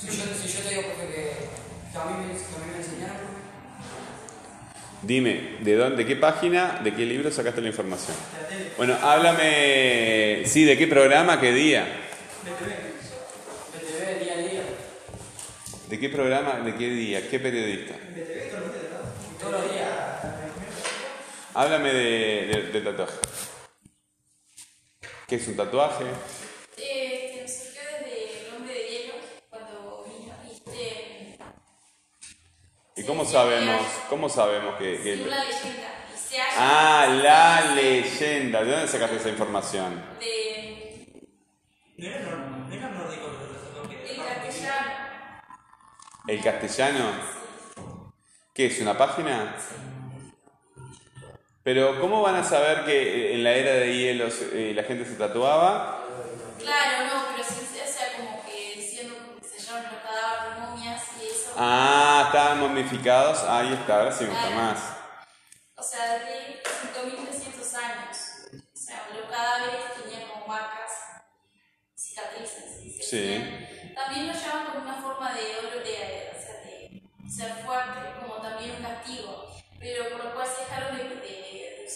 Si 0.00 0.06
yo, 0.06 0.12
si 0.14 0.48
yo 0.48 0.60
te 0.60 0.70
digo 0.70 0.82
porque 0.96 1.12
que, 1.12 1.98
a 1.98 2.04
mí 2.06 2.12
me, 2.26 2.32
que 2.32 2.38
a 2.38 2.64
mí 2.64 2.72
me 2.72 2.78
enseñaron, 2.78 3.16
Dime, 5.02 5.56
¿de 5.60 5.74
dónde, 5.76 5.96
de 5.98 6.06
qué 6.06 6.16
página, 6.16 6.80
de 6.82 6.94
qué 6.94 7.04
libro 7.04 7.30
sacaste 7.30 7.60
la 7.60 7.66
información? 7.68 8.16
Bueno, 8.78 8.96
háblame, 9.02 10.44
sí, 10.46 10.64
de 10.64 10.78
qué 10.78 10.86
programa, 10.86 11.38
qué 11.38 11.52
día. 11.52 11.84
BTV, 12.44 14.24
día 14.24 14.32
a 14.32 14.36
día, 14.38 14.62
¿De 15.90 16.00
qué 16.00 16.08
programa, 16.08 16.60
de 16.64 16.74
qué 16.76 16.88
día, 16.88 17.28
qué 17.28 17.38
periodista? 17.38 17.92
todos 19.38 19.52
los 19.52 19.70
días. 19.70 19.86
Háblame 21.52 21.92
de, 21.92 22.46
de- 22.46 22.70
de 22.72 22.80
tatuaje. 22.80 23.12
¿Qué 25.26 25.36
es 25.36 25.48
un 25.48 25.56
tatuaje? 25.56 26.04
Eh, 26.76 27.32
que 27.34 27.42
me 27.42 27.48
surgió 27.48 27.80
desde 27.98 28.48
el 28.48 28.54
hombre 28.54 28.74
de 28.74 28.88
hielo 28.88 29.14
cuando 29.50 30.04
vino, 30.04 30.34
viste. 30.44 31.38
¿Y 32.96 33.02
cómo 33.04 33.24
sabemos, 33.24 33.82
cómo 34.08 34.28
sabemos 34.28 34.76
que... 34.76 35.00
que- 35.02 35.22
Una 35.24 35.44
leyenda. 35.44 36.06
Y 36.14 36.18
se 36.18 36.38
halla- 36.38 36.54
Ah, 36.56 37.06
la 37.22 37.74
leyenda. 37.74 38.62
¿De 38.62 38.70
dónde 38.70 38.88
sacaste 38.88 39.16
esa 39.16 39.28
información? 39.30 40.00
De, 40.20 41.26
¿No 41.96 42.06
era, 42.08 42.36
nórdico 42.90 43.26
el 44.08 44.16
castellano. 44.16 44.92
¿El 46.28 46.42
castellano? 46.42 47.10
¿Qué 48.54 48.66
es, 48.66 48.80
una 48.80 48.96
página? 48.96 49.56
Pero 51.66 52.00
¿cómo 52.00 52.22
van 52.22 52.36
a 52.36 52.44
saber 52.44 52.84
que 52.84 53.34
en 53.34 53.42
la 53.42 53.50
era 53.50 53.72
de 53.72 53.92
hielo 53.92 54.30
se- 54.30 54.70
eh, 54.70 54.72
la 54.72 54.84
gente 54.84 55.04
se 55.04 55.16
tatuaba? 55.16 56.00
Claro, 56.60 57.06
no, 57.12 57.24
pero 57.32 57.42
sí, 57.42 57.66
o 57.84 57.92
sea, 57.92 58.12
como 58.16 58.40
que 58.46 58.74
que 58.74 59.48
se 59.48 59.58
llaman 59.66 59.82
los 59.92 60.00
cadáveres 60.00 60.54
de 60.54 60.60
momias 60.60 61.02
y 61.20 61.26
eso. 61.26 61.52
Ah, 61.56 62.22
estaban 62.26 62.60
momificados. 62.60 63.42
Ahí 63.48 63.72
está, 63.72 63.98
ahora 63.98 64.12
sí 64.12 64.22
me 64.22 64.30
gusta 64.30 64.50
más. 64.50 64.78
O 65.74 65.82
sea, 65.82 66.18
desde 66.20 66.62
5.300 66.94 67.74
años. 67.74 68.16
O 68.72 68.78
sea, 68.78 69.08
los 69.12 69.28
cadáveres 69.28 69.80
tenían 70.00 70.30
como 70.30 70.46
marcas, 70.46 70.92
cicatrices. 71.96 73.08
Sí. 73.10 73.92
También 73.92 74.28
lo 74.28 74.32
llaman 74.34 74.66
como 74.66 74.82
una 74.84 75.02
forma 75.02 75.32
de 75.34 75.42
dolor, 75.56 75.82
de, 75.82 76.30
o 76.30 76.40
sea, 76.40 76.60
de 76.62 77.02
ser 77.28 77.52
fuerte, 77.66 78.20
como 78.20 78.40
también 78.40 78.76
un 78.76 78.82
castigo. 78.84 79.46
Pero 79.78 80.15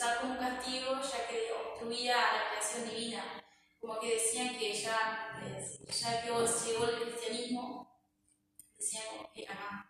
usar 0.00 0.20
como 0.20 0.32
un 0.32 0.38
castigo, 0.38 0.98
ya 1.02 1.28
que 1.28 1.52
obstruía 1.52 2.14
a 2.16 2.32
la 2.32 2.50
creación 2.50 2.88
divina. 2.88 3.22
Como 3.78 3.98
que 4.00 4.14
decían 4.14 4.56
que 4.58 4.72
ya, 4.72 5.38
eh, 5.44 5.62
ya 5.88 6.22
que 6.22 6.28
llegó 6.28 6.84
el 6.84 7.02
cristianismo, 7.02 8.00
decían 8.78 9.04
que, 9.34 9.46
ajá, 9.46 9.86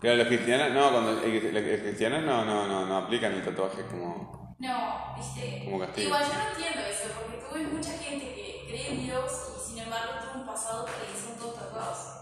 Claro, 0.00 0.16
los 0.16 0.26
cristianos, 0.26 0.72
no, 0.72 0.90
cuando 0.90 1.12
los 1.12 1.22
cristianos 1.22 2.24
no, 2.24 2.44
no, 2.44 2.66
no, 2.66 2.86
no 2.86 2.96
aplican 2.96 3.34
el 3.34 3.44
tatuaje 3.44 3.86
como... 3.86 4.56
No, 4.58 5.14
viste. 5.16 5.62
Como 5.64 5.78
castigo. 5.78 6.08
Igual 6.08 6.24
yo 6.24 6.38
no 6.38 6.48
entiendo 6.50 6.80
eso, 6.80 7.08
porque 7.14 7.38
tuve 7.38 7.60
mucha 7.68 7.92
gente 7.98 8.34
que 8.34 8.64
cree 8.66 8.90
en 8.90 9.04
Dios 9.04 9.32
y 9.56 9.70
sin 9.70 9.78
embargo 9.78 10.14
tuvo 10.20 10.40
un 10.40 10.46
pasado 10.46 10.86
que 10.86 11.16
son 11.16 11.38
todos 11.38 11.54
tatuados. 11.54 12.21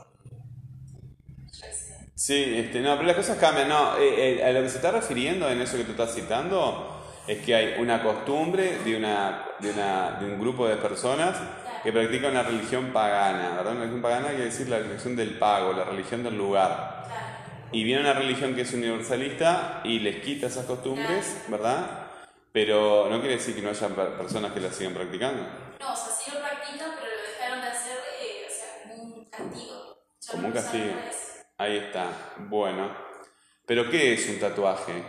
Sí, 2.21 2.53
este, 2.55 2.81
no, 2.81 2.97
pero 2.97 3.07
las 3.07 3.17
cosas 3.17 3.39
cambian. 3.39 3.67
No, 3.71 3.97
eh, 3.97 4.41
eh, 4.41 4.45
a 4.45 4.53
lo 4.53 4.61
que 4.61 4.69
se 4.69 4.77
está 4.77 4.91
refiriendo 4.91 5.49
en 5.49 5.59
eso 5.63 5.79
que 5.79 5.85
tú 5.85 5.93
estás 5.93 6.15
citando 6.15 7.03
es 7.27 7.39
que 7.43 7.55
hay 7.55 7.75
una 7.81 8.03
costumbre 8.03 8.77
de, 8.85 8.95
una, 8.95 9.47
de, 9.59 9.71
una, 9.71 10.19
de 10.21 10.27
un 10.27 10.39
grupo 10.39 10.69
de 10.69 10.77
personas 10.77 11.35
que 11.83 11.91
practican 11.93 12.33
una 12.33 12.43
religión 12.43 12.93
pagana, 12.93 13.55
¿verdad? 13.57 13.73
Una 13.73 13.81
religión 13.81 14.03
pagana 14.03 14.29
quiere 14.29 14.45
decir 14.45 14.69
la 14.69 14.81
religión 14.81 15.17
del 15.17 15.39
pago, 15.39 15.73
la 15.73 15.85
religión 15.85 16.23
del 16.23 16.37
lugar. 16.37 17.07
Y 17.73 17.85
viene 17.85 18.03
una 18.03 18.13
religión 18.13 18.55
que 18.55 18.63
es 18.63 18.73
universalista 18.75 19.81
y 19.85 20.01
les 20.01 20.17
quita 20.23 20.49
esas 20.49 20.67
costumbres, 20.67 21.45
¿verdad? 21.49 22.07
Pero 22.53 23.07
no 23.09 23.21
quiere 23.21 23.37
decir 23.37 23.55
que 23.55 23.63
no 23.63 23.71
haya 23.71 23.89
per- 23.89 24.19
personas 24.19 24.53
que 24.53 24.61
las 24.61 24.75
sigan 24.77 24.93
practicando. 24.93 25.43
No, 25.81 25.93
o 25.95 25.97
sea, 25.97 26.13
sí 26.23 26.31
lo 26.35 26.41
practican, 26.41 26.91
pero 27.01 27.13
lo 27.17 27.23
dejaron 27.33 27.63
de 27.63 27.69
hacer, 27.69 27.97
eh, 28.21 28.47
o 28.47 28.53
sea, 28.53 28.91
como 28.91 29.05
un 29.05 29.25
castigo. 29.31 29.97
Como 30.31 30.43
no 30.43 30.49
un 30.49 30.53
castigo. 30.53 30.85
Ahí 31.61 31.77
está. 31.77 32.35
Bueno. 32.39 32.91
¿Pero 33.67 33.91
qué 33.91 34.15
es 34.15 34.27
un 34.31 34.41
tatuaje? 34.41 35.05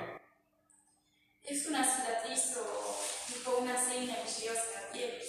Es 1.46 1.66
una 1.68 1.82
cicatriz 1.82 2.58
o 2.58 3.00
tipo 3.34 3.52
una 3.60 3.78
seña 3.80 4.16
que 4.18 4.30
llevas 4.30 4.60
en 4.68 4.74
la 4.82 4.92
piel. 4.92 5.22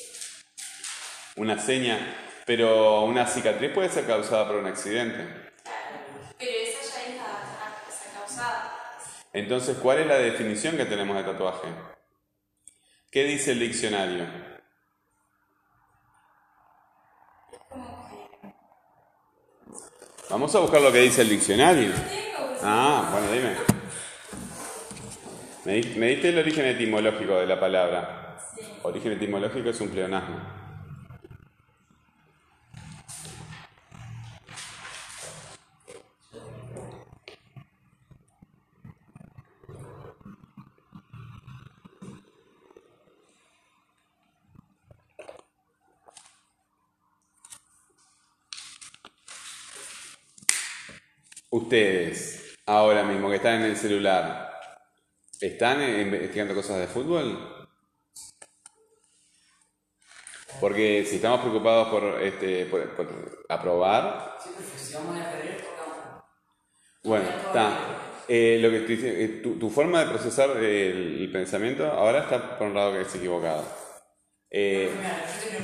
Una 1.37 1.59
seña. 1.61 2.17
Pero 2.45 3.03
una 3.05 3.25
cicatriz 3.29 3.71
puede 3.73 3.89
ser 3.89 4.05
causada 4.05 4.49
por 4.49 4.57
un 4.57 4.67
accidente. 4.67 5.53
Claro. 5.63 6.35
Pero 6.37 6.51
esa 6.51 6.83
ya 6.97 7.03
es 7.09 7.17
la, 7.17 7.23
la- 7.23 8.19
causada. 8.19 8.81
Entonces, 9.33 9.77
¿cuál 9.79 10.01
es 10.01 10.07
la 10.09 10.19
definición 10.19 10.77
que 10.77 10.87
tenemos 10.87 11.17
de 11.17 11.23
tatuaje? 11.23 11.69
¿Qué 13.13 13.23
dice 13.23 13.53
el 13.53 13.61
diccionario? 13.61 14.27
como 17.69 18.11
que. 18.11 18.55
Vamos 20.33 20.55
a 20.55 20.61
buscar 20.61 20.81
lo 20.81 20.91
que 20.91 21.01
dice 21.01 21.23
el 21.23 21.29
diccionario. 21.29 21.93
Ah, 22.63 23.11
bueno, 23.13 23.31
dime. 23.33 23.55
Me, 25.65 25.75
di- 25.75 25.99
me 25.99 26.07
diste 26.09 26.31
el 26.31 26.39
origen 26.39 26.65
etimológico 26.67 27.35
de 27.37 27.47
la 27.47 27.61
palabra. 27.61 28.39
Origen 28.83 29.13
etimológico 29.13 29.69
es 29.69 29.81
un 29.81 29.91
pleonasmo. 29.91 30.62
Ustedes, 51.73 52.59
ahora 52.67 53.03
mismo 53.03 53.31
que 53.31 53.37
están 53.37 53.63
en 53.63 53.71
el 53.71 53.77
celular, 53.79 54.61
¿están 55.41 55.83
investigando 55.83 56.55
cosas 56.55 56.81
de 56.81 56.87
fútbol? 56.87 57.67
Porque 60.61 61.07
si 61.07 61.17
estamos 61.17 61.41
preocupados 61.41 61.89
por, 61.89 62.21
este, 62.21 62.67
por, 62.67 62.83
aprobar, 63.49 64.37
Sí, 64.45 64.51
profe, 64.55 64.79
si 64.79 64.93
vamos 64.93 65.19
a 65.19 65.25
febrero, 65.31 65.65
tocamos. 65.65 66.25
bueno, 67.05 67.25
está. 67.31 67.79
Eh, 68.29 68.59
lo 68.61 68.69
que 68.69 68.77
estoy 68.77 69.01
eh, 69.05 69.41
tu, 69.43 69.59
tu 69.59 69.71
forma 69.71 70.05
de 70.05 70.11
procesar 70.11 70.51
el, 70.59 71.31
pensamiento 71.33 71.87
ahora 71.87 72.25
está 72.25 72.59
por 72.59 72.67
un 72.67 72.75
lado 72.75 72.93
que 72.93 73.01
es 73.01 73.15
equivocado. 73.15 73.65
Eh, 74.51 74.91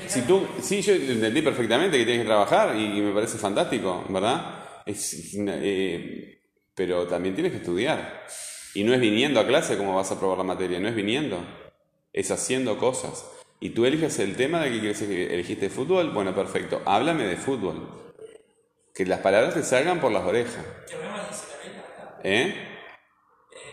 si 0.07 0.23
tú, 0.23 0.49
sí, 0.63 0.81
yo 0.81 0.95
entendí 0.95 1.43
perfectamente 1.43 1.99
que 1.99 2.07
tienes 2.07 2.23
que 2.23 2.29
trabajar 2.29 2.75
y 2.75 2.99
me 3.03 3.13
parece 3.13 3.37
fantástico, 3.37 4.07
¿verdad? 4.09 4.68
Es, 4.89 5.35
eh, 5.37 6.41
pero 6.75 7.07
también 7.07 7.35
tienes 7.35 7.53
que 7.53 7.59
estudiar. 7.59 8.25
Y 8.75 8.85
no 8.85 8.95
es 8.95 9.01
viniendo 9.01 9.39
a 9.41 9.47
clase 9.47 9.77
como 9.77 9.95
vas 9.95 10.11
a 10.13 10.19
probar 10.19 10.39
la 10.39 10.45
materia, 10.45 10.81
no 10.81 10.89
es 10.89 10.95
viniendo, 10.95 11.39
es 12.13 12.31
haciendo 12.31 12.79
cosas. 12.79 13.25
Y 13.61 13.71
tú 13.71 13.85
eliges 13.87 14.19
el 14.19 14.37
tema 14.37 14.61
de 14.61 14.71
que 14.73 14.81
quieres. 14.81 15.03
¿Elegiste 15.03 15.69
fútbol? 15.69 16.11
Bueno, 16.13 16.35
perfecto, 16.35 16.81
háblame 16.87 17.25
de 17.27 17.37
fútbol. 17.37 18.15
Que 18.95 19.05
las 19.07 19.21
palabras 19.21 19.55
te 19.55 19.63
salgan 19.63 20.01
por 20.01 20.11
las 20.13 20.25
orejas. 20.25 20.65
Que 20.89 20.97
ponemos 20.97 21.19
las 21.19 21.29
17 21.29 21.69
reglas, 21.69 21.85
¿verdad? 21.97 22.21
¿Eh? 22.25 22.55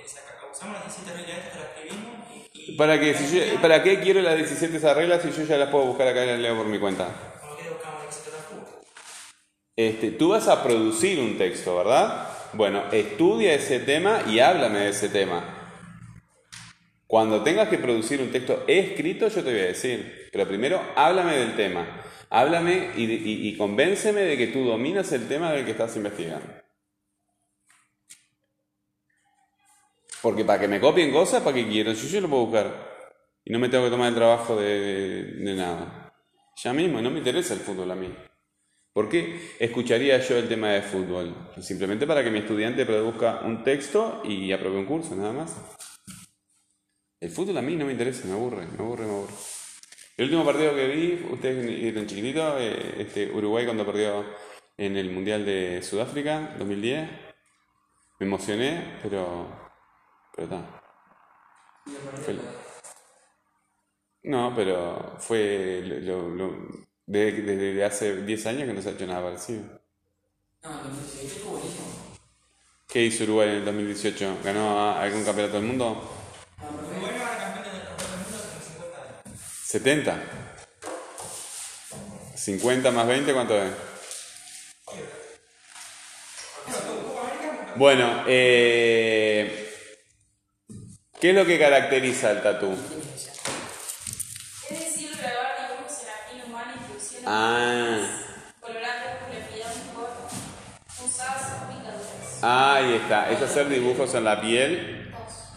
Saca- 0.05 0.51
usamos 0.51 0.75
las 0.75 0.83
17 0.85 1.17
reglas 1.17 1.37
estas 1.37 1.51
que 1.53 1.59
las 1.59 1.69
escribimos 1.69 2.15
y. 2.53 2.71
y 2.73 2.77
¿Para 2.77 2.99
qué, 2.99 3.13
si 3.13 3.37
yo- 3.39 3.61
¿Para 3.61 3.83
qué 3.83 3.99
quiero 4.01 4.21
las 4.21 4.35
17 4.35 4.77
esas 4.77 4.95
reglas 4.97 5.21
si 5.21 5.31
yo 5.31 5.43
ya 5.43 5.57
las 5.57 5.69
puedo 5.69 5.85
buscar 5.85 6.07
acá 6.07 6.23
y 6.23 6.27
las 6.27 6.39
leo 6.39 6.57
por 6.57 6.65
mi 6.65 6.79
cuenta? 6.79 7.07
Como 7.41 7.55
que 7.57 7.69
buscamos 7.69 8.03
las 8.05 8.15
17 8.15 8.37
reglas. 8.49 8.69
Este, 9.75 10.11
tú 10.11 10.29
vas 10.29 10.47
a 10.47 10.63
producir 10.63 11.19
un 11.19 11.37
texto, 11.37 11.75
¿verdad? 11.77 12.29
Bueno, 12.53 12.83
estudia 12.91 13.53
ese 13.53 13.79
tema 13.79 14.21
y 14.27 14.39
háblame 14.39 14.79
de 14.79 14.89
ese 14.89 15.09
tema. 15.09 15.43
Cuando 17.07 17.43
tengas 17.43 17.69
que 17.69 17.77
producir 17.77 18.21
un 18.21 18.31
texto 18.31 18.63
escrito, 18.67 19.27
yo 19.27 19.43
te 19.43 19.51
voy 19.51 19.59
a 19.61 19.65
decir, 19.67 20.29
pero 20.31 20.47
primero 20.47 20.81
háblame 20.95 21.35
del 21.37 21.55
tema. 21.55 22.01
Háblame 22.29 22.91
y, 22.97 23.03
y- 23.49 23.57
convénceme 23.57 24.21
de 24.21 24.37
que 24.37 24.47
tú 24.47 24.65
dominas 24.65 25.11
el 25.11 25.27
tema 25.27 25.51
del 25.51 25.63
que 25.65 25.71
estás 25.71 25.95
investigando. 25.95 26.47
Porque 30.21 30.43
para 30.43 30.59
que 30.59 30.67
me 30.67 30.79
copien 30.79 31.11
cosas, 31.11 31.43
¿para 31.43 31.55
qué 31.55 31.67
quiero? 31.67 31.93
Si 31.93 32.09
yo 32.09 32.21
lo 32.21 32.29
puedo 32.29 32.45
buscar 32.47 32.67
y 33.45 33.53
no 33.53 33.59
me 33.59 33.69
tengo 33.69 33.85
que 33.85 33.91
tomar 33.91 34.09
el 34.09 34.15
trabajo 34.15 34.55
de, 34.55 34.79
de- 34.79 35.23
de 35.45 35.53
nada. 35.55 36.13
Ya 36.63 36.73
mismo, 36.73 37.01
no 37.01 37.11
me 37.11 37.19
interesa 37.19 37.53
el 37.53 37.59
fútbol 37.59 37.91
a 37.91 37.95
mí. 37.95 38.09
¿Por 38.95 39.09
qué 39.09 39.51
escucharía 39.59 40.17
yo 40.19 40.37
el 40.37 40.47
tema 40.47 40.69
de 40.69 40.81
fútbol? 40.81 41.35
Simplemente 41.61 42.07
para 42.07 42.23
que 42.23 42.31
mi 42.31 42.39
estudiante 42.39 42.85
produzca 42.85 43.41
un 43.43 43.61
texto 43.61 44.21
y 44.23 44.53
apruebe 44.53 44.77
un 44.77 44.85
curso, 44.85 45.17
nada 45.17 45.33
más. 45.33 45.53
El 47.19 47.29
fútbol 47.29 47.57
a 47.57 47.61
mí 47.61 47.75
no 47.75 47.85
me 47.85 47.91
interesa, 47.91 48.25
me 48.25 48.31
aburre, 48.31 48.65
me 48.67 48.77
aburre, 48.81 49.03
me 49.05 49.11
aburre. 49.11 49.33
El 50.15 50.23
último 50.25 50.45
partido 50.45 50.73
que 50.73 50.87
vi, 50.87 51.27
ustedes 51.29 51.93
eran 51.93 52.07
chiquititos, 52.07 52.55
eh, 52.61 52.95
este, 52.99 53.29
Uruguay 53.33 53.65
cuando 53.65 53.85
perdió 53.85 54.23
en 54.77 54.95
el 54.95 55.11
Mundial 55.11 55.45
de 55.45 55.81
Sudáfrica, 55.81 56.55
2010, 56.57 57.09
me 58.21 58.27
emocioné, 58.27 58.99
pero... 59.03 59.71
pero 60.33 60.45
está. 60.45 60.81
No, 64.23 64.53
pero 64.55 65.15
fue 65.19 65.81
lo- 65.83 66.29
lo- 66.29 66.84
desde, 67.05 67.41
desde 67.55 67.83
hace 67.85 68.15
10 68.23 68.45
años 68.47 68.67
que 68.67 68.73
no 68.73 68.81
se 68.81 68.89
ha 68.89 68.91
hecho 68.93 69.05
nada 69.07 69.23
parecido. 69.23 69.61
No, 70.63 70.71
el 70.71 70.83
2018 70.83 71.27
estuvo 71.35 71.51
buenísimo. 71.51 71.85
¿Qué 72.87 73.03
hizo 73.03 73.23
Uruguay 73.25 73.49
en 73.49 73.55
el 73.55 73.65
2018? 73.65 74.37
¿Ganó 74.43 74.79
a- 74.79 75.01
algún 75.01 75.23
campeonato 75.23 75.57
del 75.57 75.65
mundo? 75.67 76.11
Uruguay 76.61 77.11
no 77.17 77.23
era 77.23 77.37
campeón 77.37 77.65
del 77.65 77.73
mundo 77.73 78.37
hace 78.37 78.71
50 78.71 79.01
años. 79.29 79.39
70. 79.65 80.23
50 82.35 82.91
más 82.91 83.07
20, 83.07 83.33
¿cuánto 83.33 83.61
es? 83.61 83.71
Bueno, 87.75 88.23
eh, 88.27 89.69
¿qué 91.19 91.29
es 91.31 91.35
lo 91.35 91.45
que 91.45 91.59
caracteriza 91.59 92.31
el 92.31 92.41
tatú? 92.41 92.73
Ah. 97.25 97.99
colorantes 98.61 99.11
picaduras. 101.69 102.39
Ahí 102.41 102.93
está, 102.95 103.31
es 103.31 103.41
hacer 103.41 103.69
dibujos 103.69 104.13
en 104.13 104.23
la 104.23 104.39
piel 104.41 105.11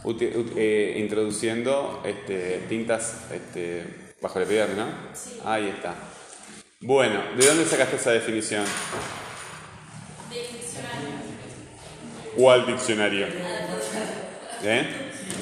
ut- 0.04 0.52
eh, 0.56 0.94
introduciendo 0.98 2.02
este, 2.04 2.64
tintas 2.68 3.14
este, 3.32 4.12
bajo 4.22 4.38
la 4.40 4.46
piel, 4.46 4.76
¿no? 4.76 4.86
Sí. 5.14 5.38
Ahí 5.44 5.68
está. 5.68 5.94
Bueno, 6.80 7.20
¿de 7.36 7.46
dónde 7.46 7.64
sacaste 7.66 7.96
esa 7.96 8.12
definición? 8.12 8.64
Del 10.30 10.38
diccionario. 10.52 11.08
¿Cuál 12.36 12.66
diccionario? 12.66 13.26
¿Eh? 14.62 14.86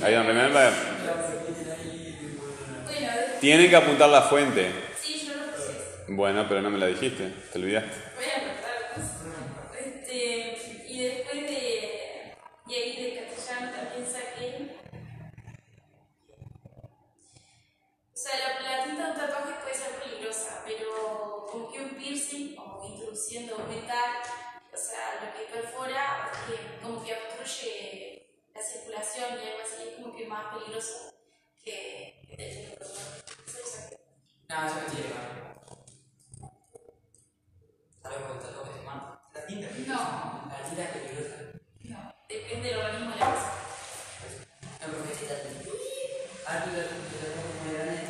Don't 0.01 0.27
remember. 0.27 0.73
Tienen 3.41 3.69
que 3.71 3.77
apuntar 3.77 4.09
la 4.09 4.23
fuente. 4.23 4.71
sí, 5.01 5.27
yo 5.29 5.35
lo 5.35 5.53
puse. 5.53 5.73
Bueno, 6.09 6.47
pero 6.49 6.63
no 6.63 6.71
me 6.71 6.79
la 6.79 6.87
dijiste, 6.87 7.31
te 7.53 7.59
olvidaste. 7.59 7.91
Voy 8.15 8.25
a 8.25 8.37
anotar 8.37 8.95
cosas. 8.95 9.77
Este, 9.85 10.85
y 10.89 11.03
después 11.05 11.43
de. 11.43 12.35
Y 12.69 12.75
ahí 12.75 13.03
de 13.15 13.25
castellano 13.27 13.73
también 13.73 14.07
saqué. 14.07 14.77
O 18.15 18.19
sea, 18.19 18.33
la, 18.39 18.61
la 18.79 18.85
tinta 18.85 19.05
de 19.05 19.11
un 19.13 19.17
tatuaje 19.19 19.55
puede 19.63 19.75
ser 19.75 19.91
peligrosa, 20.03 20.63
pero 20.65 21.47
como 21.51 21.73
que 21.73 21.81
un 21.81 21.91
piercing, 21.97 22.55
como 22.57 22.81
que 22.81 22.87
introduciendo 22.89 23.59
metal, 23.69 24.11
o 24.73 24.77
sea, 24.77 25.21
lo 25.21 25.33
que 25.39 25.53
perfora, 25.53 26.31
que 26.47 26.83
como 26.83 27.05
que 27.05 27.13
obstruye 27.15 28.27
la 28.55 28.63
circulación 28.63 29.35
y 29.43 29.47
algo 29.49 29.63
así, 29.63 29.89
es 29.89 29.95
como 30.03 30.17
que 30.17 30.27
más 30.27 30.55
peligroso 30.55 31.13
que 31.63 32.23
que 32.37 32.61
el 32.61 32.79
tatuaje. 32.79 33.23
Eso 33.47 33.59
lo 33.59 33.67
saqué. 33.67 33.97
No, 34.49 34.67
eso 34.67 34.77
es 34.79 34.83
mentira. 34.95 35.21
¿Sabes 38.03 38.19
por 38.19 38.39
qué 38.39 38.45
tatuaje 38.47 38.73
se 38.79 38.85
mata? 38.85 39.21
La 39.35 39.47
tinta. 39.47 39.69
No, 39.87 40.49
La 40.49 40.63
tinta 40.69 40.83
es 40.85 40.91
peligrosa. 40.91 41.37
no, 41.85 42.15
depende 42.29 42.69
del 42.69 42.79
organismo 42.79 43.11
de 43.13 43.19
la 43.19 43.27
persona. 43.31 43.53
No, 44.81 44.93
porque 44.97 45.15
si 45.15 45.25
te 45.27 45.35
Ah, 46.49 46.63
tú 46.65 46.71
te 46.71 46.77
tatuajes 46.83 47.65
muy 47.65 47.75
grande. 47.75 48.03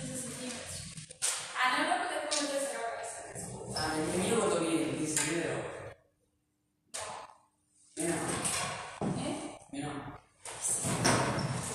15 0.00 0.16
centímetros. 0.18 0.82
Ah, 1.54 1.66
no, 1.70 1.84
no, 1.86 2.02
porque 2.02 2.14
después 2.16 2.42
me 2.42 2.48
voy 2.48 2.56
a 2.58 2.66
sacar 2.66 2.82
la 2.82 2.90
cabeza. 2.90 3.18
Ah, 3.78 3.94
el 3.96 4.18
mío 4.20 4.40
cortó 4.40 4.58
bien, 4.60 4.96
15 4.98 5.16
centímetros. 5.16 5.64
Menos. 7.94 8.16
¿Eh? 9.22 9.58
Menos. 9.70 9.92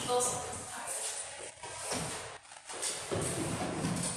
12. 0.08 0.38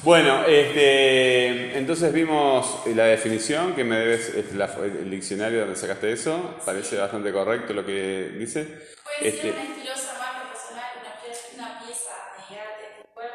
Bueno, 0.05 0.45
este, 0.45 1.79
entonces 1.79 2.13
vimos 2.13 2.83
la 2.95 3.05
definición 3.07 3.75
que 3.75 3.85
me 3.85 3.97
debes, 3.99 4.29
este, 4.35 4.55
la- 4.55 4.71
el 4.85 5.11
diccionario 5.11 5.61
donde 5.61 5.77
sacaste 5.77 6.13
eso, 6.13 6.57
parece 6.67 6.99
bastante 6.99 7.33
correcto 7.33 7.73
lo 7.73 7.87
que 7.87 8.33
dice. 8.39 8.65
Puede 8.65 9.29
Este, 9.31 9.41
ser 9.43 9.53
una 9.55 9.63
estilosa 9.63 10.13
marca 10.19 10.53
personal, 10.53 10.85
una 11.01 11.25
pieza, 11.25 11.47
una 11.55 11.79
pieza 11.87 12.11
de 12.51 12.57
arte 12.61 12.83
de 12.83 13.03
tu 13.03 13.09
cuerpo. 13.15 13.35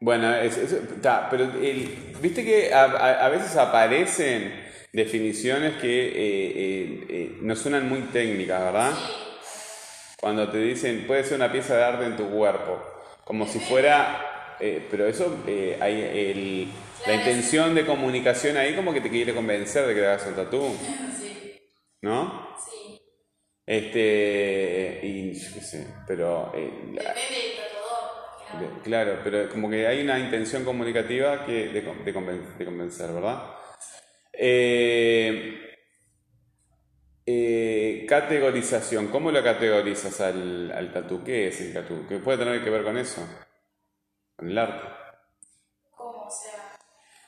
Bueno, 0.00 0.34
es- 0.36 0.56
es- 0.56 0.76
pero 1.30 1.44
el- 1.44 2.14
viste 2.22 2.44
que 2.44 2.72
a, 2.72 2.84
a- 2.84 3.26
a 3.26 3.28
veces 3.28 3.54
aparecen 3.56 4.64
definiciones 4.94 5.74
que 5.74 6.08
eh, 6.08 6.12
eh, 6.16 7.06
eh, 7.10 7.38
no 7.42 7.54
suenan 7.54 7.86
muy 7.88 8.00
técnicas, 8.02 8.60
¿verdad? 8.62 8.92
Cuando 10.18 10.48
te 10.50 10.58
dicen, 10.58 11.04
puede 11.06 11.24
ser 11.24 11.36
una 11.36 11.52
pieza 11.52 11.76
de 11.76 11.84
arte 11.84 12.04
en 12.06 12.16
tu 12.16 12.28
cuerpo, 12.30 12.82
como 13.24 13.46
si 13.46 13.58
fuera 13.60 14.24
eh, 14.60 14.86
pero 14.90 15.06
eso, 15.06 15.42
eh, 15.46 15.78
hay 15.80 16.00
el, 16.02 16.68
la 17.06 17.14
intención 17.14 17.74
de 17.74 17.86
comunicación 17.86 18.56
ahí 18.56 18.74
como 18.74 18.92
que 18.92 19.00
te 19.00 19.10
quiere 19.10 19.34
convencer 19.34 19.86
de 19.86 19.94
que 19.94 20.00
te 20.00 20.06
hagas 20.06 20.26
un 20.26 20.34
tatú, 20.34 20.62
Sí, 21.20 21.60
¿no? 22.02 22.56
sí. 22.70 23.00
Este, 23.66 25.00
y 25.02 25.32
yo 25.34 25.54
qué 25.54 25.60
sé, 25.60 25.86
pero... 26.06 26.52
eh, 26.54 26.70
la- 26.94 27.14
de- 28.58 28.80
claro, 28.82 29.20
pero 29.22 29.48
como 29.50 29.68
que 29.70 29.86
hay 29.86 30.00
una 30.02 30.18
intención 30.18 30.64
comunicativa 30.64 31.44
que 31.44 31.68
de, 31.68 31.82
de 31.82 32.14
conven- 32.14 32.56
de 32.56 32.64
convencer, 32.64 33.12
¿verdad? 33.12 33.42
Eh, 34.32 35.60
eh, 37.26 38.06
categorización, 38.08 39.08
¿cómo 39.08 39.30
lo 39.30 39.42
categorizas 39.42 40.20
al, 40.20 40.72
al 40.72 40.92
tatú? 40.92 41.22
¿Qué 41.24 41.48
es 41.48 41.60
el 41.60 41.72
tatú? 41.74 42.06
¿Qué 42.08 42.18
puede 42.18 42.38
tener 42.38 42.62
que 42.64 42.70
ver 42.70 42.82
con 42.84 42.96
eso? 42.96 43.22
Con 44.38 44.50
el 44.50 44.56
arte. 44.56 44.86
¿Cómo? 45.90 46.26
O 46.26 46.30
sea, 46.30 46.68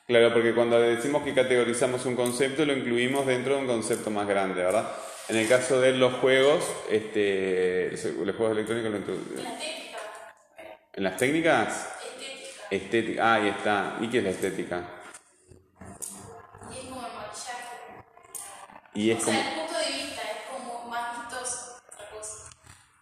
Claro, 0.07 0.33
porque 0.33 0.55
cuando 0.55 0.79
decimos 0.79 1.23
que 1.23 1.33
categorizamos 1.33 2.05
un 2.05 2.15
concepto, 2.15 2.65
lo 2.65 2.73
incluimos 2.73 3.25
dentro 3.25 3.55
de 3.55 3.61
un 3.61 3.67
concepto 3.67 4.09
más 4.09 4.27
grande, 4.27 4.63
¿verdad? 4.63 4.89
En 5.27 5.35
el 5.37 5.47
caso 5.47 5.79
de 5.79 5.93
los 5.93 6.13
juegos, 6.15 6.65
este, 6.89 7.91
los 7.91 8.35
juegos 8.35 8.57
electrónicos, 8.57 8.91
lo 8.91 8.97
en 8.97 9.03
la 9.03 9.49
estética. 9.51 9.97
Bueno, 10.55 10.69
en 10.93 11.03
las 11.03 11.17
técnicas, 11.17 11.89
estética. 12.01 12.67
estética, 12.71 13.23
ah, 13.23 13.33
ahí 13.35 13.47
está. 13.49 13.97
¿Y 14.01 14.09
qué 14.09 14.17
es 14.17 14.23
la 14.23 14.29
estética? 14.31 14.83
Y 16.69 16.71
es 16.71 16.85
como 16.89 17.07
el 17.07 17.13
maquillaje. 17.13 17.67
Y 18.93 19.11
es 19.11 19.23
como, 19.23 19.39
sea, 19.39 19.60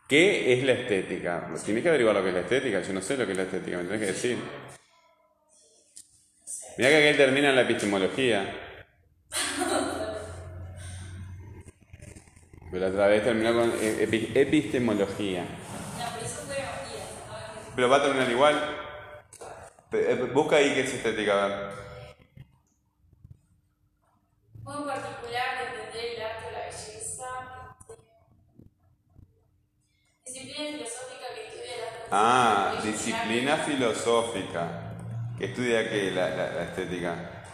¿qué 0.10 0.54
es 0.54 0.63
la 0.65 0.74
estética? 0.74 1.50
Tienes 1.63 1.84
que 1.84 1.89
averiguar 1.89 2.15
lo 2.15 2.24
que 2.24 2.30
es 2.30 2.36
la 2.36 2.41
estética. 2.41 2.82
Yo 2.82 2.91
no 2.93 3.02
sé 3.02 3.15
lo 3.15 3.26
que 3.26 3.32
es 3.32 3.38
la 3.38 3.43
estética, 3.45 3.78
me 3.78 3.84
tenés 3.84 4.00
que 4.02 4.06
decir. 4.08 4.38
Mira 6.78 6.89
que 6.89 6.98
aquel 6.98 7.17
termina 7.17 7.50
en 7.50 7.56
la 7.56 7.62
epistemología. 7.62 8.65
Pero 12.72 12.86
la 12.86 12.91
otra 12.91 13.08
vez 13.08 13.24
terminó 13.24 13.54
con 13.54 13.72
e- 13.82 14.08
epi- 14.08 14.32
epistemología. 14.36 15.43
No, 15.43 16.06
pero 17.76 17.89
va 17.89 17.98
a 17.98 18.02
terminar 18.04 18.30
igual. 18.30 18.76
Eh, 19.91 20.30
Busca 20.34 20.58
ahí 20.58 20.74
qué 20.76 20.82
es 20.82 20.93
estética, 20.93 21.45
a 21.45 21.48
ver. 21.48 21.69
Modo 24.62 24.86
particular 24.86 25.58
de 25.58 25.65
entender 25.80 26.06
el 26.15 26.22
arte 26.22 26.45
o 26.48 26.52
la 26.52 26.60
belleza. 26.60 27.26
Disciplina 30.26 30.78
filosófica 30.78 31.26
que 31.34 31.48
estudia 31.48 31.76
la 31.78 31.99
Ah, 32.12 32.80
disciplina 32.84 33.58
filosófica. 33.58 34.93
¿Que 35.38 35.45
estudia 35.45 35.88
qué? 35.89 36.12
La, 36.12 36.30
la- 36.30 36.52
la 36.52 36.63
estética. 36.63 37.45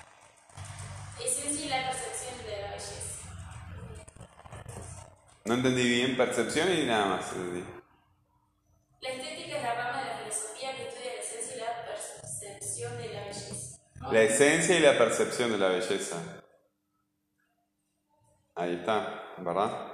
Esencia 1.23 1.65
y 1.65 1.69
la 1.69 1.89
percepción 1.89 2.45
de 2.45 2.61
la 2.61 2.67
belleza. 2.69 3.21
No 5.45 5.53
entendí 5.55 5.83
bien 5.87 6.17
percepción 6.17 6.71
y 6.73 6.85
nada 6.85 7.05
más. 7.07 7.25
La 9.01 9.09
estética 9.09 9.57
es 9.57 9.63
la 9.63 9.73
rama 9.75 9.99
de 10.01 10.05
la 10.09 10.17
filosofía 10.17 10.75
que 10.75 10.87
estudia 10.87 11.11
la 11.13 11.21
esencia 11.21 11.55
y 11.55 11.59
la 11.59 11.85
percepción 11.85 12.97
de 12.97 13.09
la 13.13 13.19
belleza. 13.21 13.77
La 14.11 14.21
esencia 14.21 14.77
y 14.77 14.79
la 14.79 14.97
percepción 14.97 15.51
de 15.51 15.57
la 15.57 15.67
belleza. 15.69 16.15
Ahí 18.55 18.75
está, 18.75 19.33
¿verdad? 19.39 19.91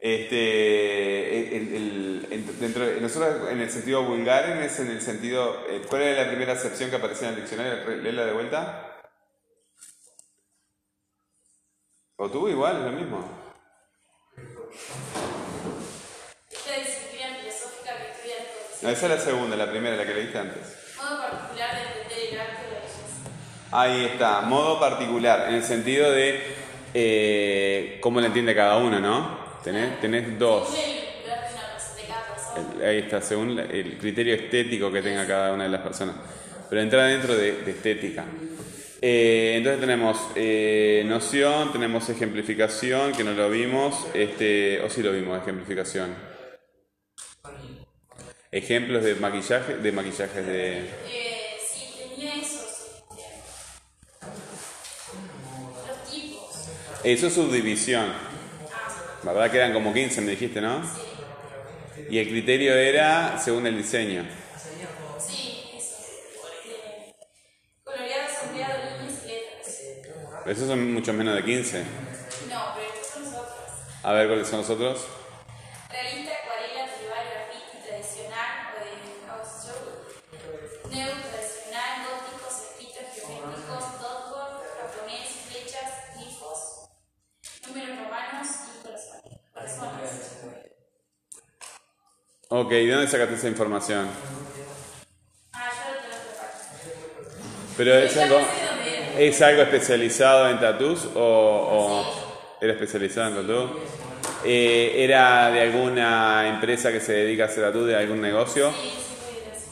Este, 0.00 1.56
el- 1.56 1.74
el- 1.74 2.28
el- 2.30 2.60
dentro 2.60 2.86
de- 2.86 3.00
nosotros 3.00 3.50
en 3.50 3.60
el 3.60 3.68
sentido 3.70 4.04
vulgar, 4.04 4.48
es 4.62 4.78
en 4.78 4.90
el 4.90 5.00
sentido, 5.00 5.64
eh, 5.68 5.82
¿cuál 5.88 6.02
era 6.02 6.22
la 6.22 6.28
primera 6.30 6.52
acepción 6.52 6.88
que 6.90 6.96
aparecía 6.96 7.28
en 7.28 7.34
el 7.34 7.40
diccionario? 7.40 7.84
Léela 7.96 8.24
de 8.24 8.32
vuelta. 8.32 8.84
¿O 12.16 12.30
tú 12.30 12.48
igual, 12.48 12.76
es 12.78 12.82
lo 12.84 12.92
mismo? 12.92 13.28
Esta 16.50 16.74
disciplina 16.74 17.36
filosófica 17.40 17.96
que 17.96 18.10
estudia 18.12 18.34
la 18.82 18.88
No, 18.88 18.90
esa 18.90 19.06
es 19.06 19.12
la 19.12 19.18
segunda, 19.20 19.56
la 19.56 19.70
primera, 19.70 19.96
la 19.96 20.06
que 20.06 20.14
leíste 20.14 20.38
antes. 20.38 20.76
Modo 20.96 21.20
particular 21.20 21.74
de 21.74 21.82
entender 22.02 22.34
el 22.34 22.40
arte 22.40 22.52
o 22.68 22.72
la 22.72 22.80
belleza. 22.80 23.72
Ahí 23.72 24.04
está, 24.06 24.40
modo 24.42 24.78
particular, 24.80 25.48
en 25.48 25.54
el 25.56 25.64
sentido 25.64 26.10
de 26.12 26.40
eh, 26.94 27.98
cómo 28.00 28.20
lo 28.20 28.26
entiende 28.26 28.54
cada 28.54 28.78
uno, 28.78 28.98
¿no? 29.00 29.37
Tenés, 29.64 30.00
tenés 30.00 30.38
dos. 30.38 30.68
El 30.74 31.08
ahí 32.84 32.98
está, 32.98 33.20
según 33.20 33.56
la- 33.56 33.64
el 33.64 33.98
criterio 33.98 34.34
estético 34.34 34.90
que 34.90 35.02
tenga 35.02 35.26
cada 35.26 35.52
una 35.52 35.64
de 35.64 35.70
las 35.70 35.82
personas. 35.82 36.16
Pero 36.68 36.80
entra 36.82 37.06
dentro 37.06 37.34
de, 37.36 37.52
de 37.62 37.70
estética. 37.70 38.24
Eh, 39.00 39.54
entonces 39.56 39.80
tenemos 39.80 40.18
eh, 40.34 41.02
noción, 41.06 41.72
tenemos 41.72 42.08
ejemplificación, 42.08 43.12
que 43.12 43.22
no 43.24 43.32
lo 43.32 43.48
vimos, 43.48 44.06
este, 44.14 44.80
o 44.82 44.90
sí 44.90 45.02
lo 45.02 45.12
vimos, 45.12 45.40
ejemplificación. 45.40 46.14
Ejemplos 48.50 49.04
de 49.04 49.14
maquillaje, 49.16 49.76
de 49.76 49.92
maquillajes 49.92 50.46
de. 50.46 50.78
Eh, 50.78 51.58
sí, 51.70 51.94
tenía 52.16 52.34
esos. 52.36 53.02
los 55.86 56.10
tipos. 56.10 56.68
Eso 57.04 57.26
es 57.28 57.34
subdivisión. 57.34 58.06
¿Verdad 59.22 59.50
que 59.50 59.56
eran 59.56 59.72
como 59.72 59.92
15, 59.92 60.20
me 60.20 60.30
dijiste, 60.32 60.60
no? 60.60 60.82
Y 62.08 62.18
el 62.18 62.28
criterio 62.28 62.74
era 62.74 63.38
según 63.38 63.66
el 63.66 63.76
diseño. 63.76 64.24
Sí. 65.18 65.64
Pero 70.44 70.56
esos 70.56 70.68
son 70.68 70.94
mucho 70.94 71.12
menos 71.12 71.34
de 71.34 71.44
15. 71.44 71.82
No, 72.48 72.74
pero 72.74 72.86
estos 72.94 73.06
son 73.12 73.24
los 73.24 73.34
otros. 73.34 73.56
A 74.02 74.12
ver 74.12 74.28
cuáles 74.28 74.48
son 74.48 74.60
los 74.60 74.70
otros. 74.70 75.06
Ok, 92.50 92.70
¿de 92.70 92.90
dónde 92.90 93.08
sacaste 93.08 93.34
esa 93.34 93.48
información? 93.48 94.06
Ah. 95.52 95.70
¿Pero 97.76 97.94
es 97.94 98.16
algo, 98.16 98.40
es 99.18 99.42
algo 99.42 99.62
especializado 99.62 100.48
en 100.48 100.58
tatús 100.58 101.10
o, 101.14 101.20
o 101.20 102.58
era 102.58 102.72
especializado 102.72 103.28
en 103.28 103.46
tatú? 103.46 103.68
Eh, 104.46 104.94
¿Era 104.96 105.50
de 105.50 105.60
alguna 105.60 106.48
empresa 106.48 106.90
que 106.90 107.00
se 107.00 107.12
dedica 107.12 107.44
a 107.44 107.46
hacer 107.48 107.64
tatú, 107.64 107.84
de 107.84 107.96
algún 107.96 108.22
negocio? 108.22 108.72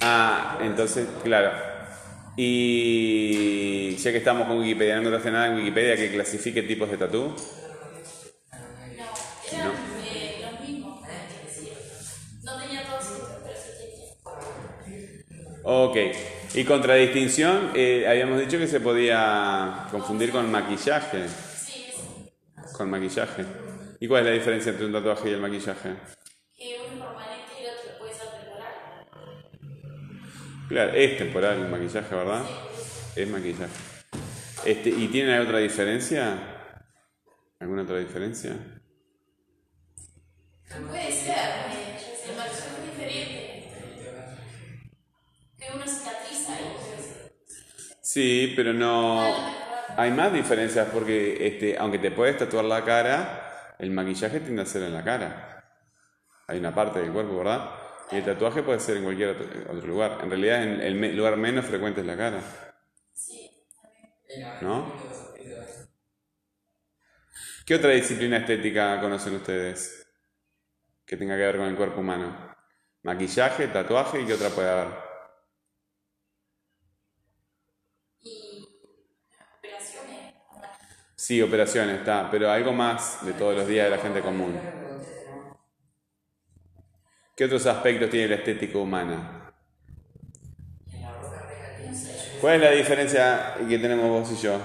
Ah, 0.02 0.58
entonces, 0.60 1.08
claro. 1.24 1.52
Y 2.36 3.96
ya 3.96 4.12
que 4.12 4.18
estamos 4.18 4.46
con 4.46 4.58
Wikipedia, 4.58 4.96
¿no 4.96 5.00
encontraste 5.00 5.30
nada 5.30 5.46
en 5.46 5.56
Wikipedia 5.56 5.96
que 5.96 6.10
clasifique 6.10 6.60
tipos 6.60 6.90
de 6.90 6.98
tatú? 6.98 7.34
Ok. 15.68 15.96
Y 16.54 16.64
contradistinción, 16.64 17.72
eh, 17.74 18.06
habíamos 18.08 18.38
dicho 18.38 18.56
que 18.56 18.68
se 18.68 18.78
podía 18.78 19.88
confundir 19.90 20.30
con 20.30 20.48
maquillaje. 20.48 21.26
Sí, 21.28 21.92
Con 22.72 22.88
maquillaje. 22.88 23.44
¿Y 23.98 24.06
cuál 24.06 24.20
es 24.22 24.26
la 24.28 24.32
diferencia 24.34 24.70
entre 24.70 24.86
un 24.86 24.92
tatuaje 24.92 25.28
y 25.28 25.32
el 25.32 25.40
maquillaje? 25.40 25.96
que 26.56 26.78
uno 26.94 26.94
es 26.94 27.00
permanente 27.00 27.52
y 27.60 27.64
el 27.64 27.70
otro 27.74 27.98
puede 27.98 28.14
ser 28.14 28.28
temporal. 28.28 28.74
Claro, 30.68 30.92
es 30.92 31.18
temporal 31.18 31.56
el 31.58 31.68
maquillaje, 31.68 32.14
¿verdad? 32.14 32.42
Es 33.16 33.28
maquillaje. 33.28 33.72
Este, 34.64 34.90
¿Y 34.90 35.08
tiene 35.08 35.40
otra 35.40 35.58
diferencia? 35.58 36.38
¿Alguna 37.58 37.82
otra 37.82 37.98
diferencia? 37.98 38.56
Puede 40.88 41.10
ser, 41.12 41.36
eh, 41.36 41.98
el 42.28 42.36
maquillaje 42.36 42.68
es 42.78 42.90
diferente. 42.92 43.52
Que 45.58 45.64
uno 45.74 45.84
cicatriza 45.86 46.54
ahí. 46.54 46.76
Sí, 48.16 48.54
pero 48.56 48.72
no... 48.72 49.20
Hay 49.98 50.10
más 50.10 50.32
diferencias 50.32 50.88
porque 50.90 51.46
este, 51.46 51.76
aunque 51.76 51.98
te 51.98 52.10
puedes 52.10 52.38
tatuar 52.38 52.64
la 52.64 52.82
cara, 52.82 53.74
el 53.78 53.90
maquillaje 53.90 54.40
tiende 54.40 54.62
a 54.62 54.64
ser 54.64 54.84
en 54.84 54.94
la 54.94 55.04
cara. 55.04 55.62
Hay 56.46 56.58
una 56.58 56.74
parte 56.74 57.00
del 57.00 57.12
cuerpo, 57.12 57.36
¿verdad? 57.36 57.72
Y 58.10 58.16
el 58.16 58.24
tatuaje 58.24 58.62
puede 58.62 58.80
ser 58.80 58.96
en 58.96 59.04
cualquier 59.04 59.36
otro, 59.68 59.86
lugar. 59.86 60.20
En 60.22 60.30
realidad, 60.30 60.62
el 60.62 61.14
lugar 61.14 61.36
menos 61.36 61.66
frecuente 61.66 62.00
es 62.00 62.06
la 62.06 62.16
cara. 62.16 62.40
Sí, 63.12 63.50
¿No? 64.62 64.94
¿Qué 67.66 67.74
otra 67.74 67.90
disciplina 67.90 68.38
estética 68.38 68.98
conocen 68.98 69.34
ustedes 69.34 70.08
que 71.04 71.18
tenga 71.18 71.36
que 71.36 71.42
ver 71.42 71.58
con 71.58 71.66
el 71.66 71.76
cuerpo 71.76 72.00
humano? 72.00 72.56
Maquillaje, 73.02 73.68
tatuaje 73.68 74.22
y 74.22 74.24
qué 74.24 74.32
otra 74.32 74.48
puede 74.48 74.70
haber. 74.70 75.05
Sí, 81.26 81.42
operaciones, 81.42 81.98
está, 81.98 82.30
pero 82.30 82.48
algo 82.48 82.72
más 82.72 83.26
de 83.26 83.32
todos 83.32 83.56
los 83.56 83.66
días 83.66 83.90
de 83.90 83.96
la 83.96 84.00
gente 84.00 84.20
común. 84.20 84.56
¿Qué 87.36 87.46
otros 87.46 87.66
aspectos 87.66 88.10
tiene 88.10 88.28
la 88.28 88.36
estética 88.36 88.78
humana? 88.78 89.52
¿Cuál 92.40 92.54
es 92.54 92.60
la 92.60 92.70
diferencia 92.70 93.54
que 93.68 93.76
tenemos 93.76 94.08
vos 94.08 94.38
y 94.38 94.40
yo? 94.40 94.56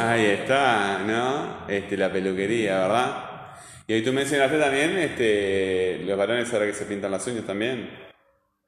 Ahí 0.00 0.26
está, 0.26 0.98
¿no? 1.06 1.68
Este, 1.68 1.96
la 1.96 2.10
peluquería, 2.10 2.80
¿verdad? 2.80 3.52
Y 3.86 3.92
ahí 3.92 4.02
tú 4.02 4.12
mencionaste 4.12 4.58
también 4.58 4.98
este, 4.98 6.00
los 6.04 6.18
varones 6.18 6.52
ahora 6.52 6.66
que 6.66 6.74
se 6.74 6.86
pintan 6.86 7.12
las 7.12 7.24
uñas 7.28 7.46
también. 7.46 7.88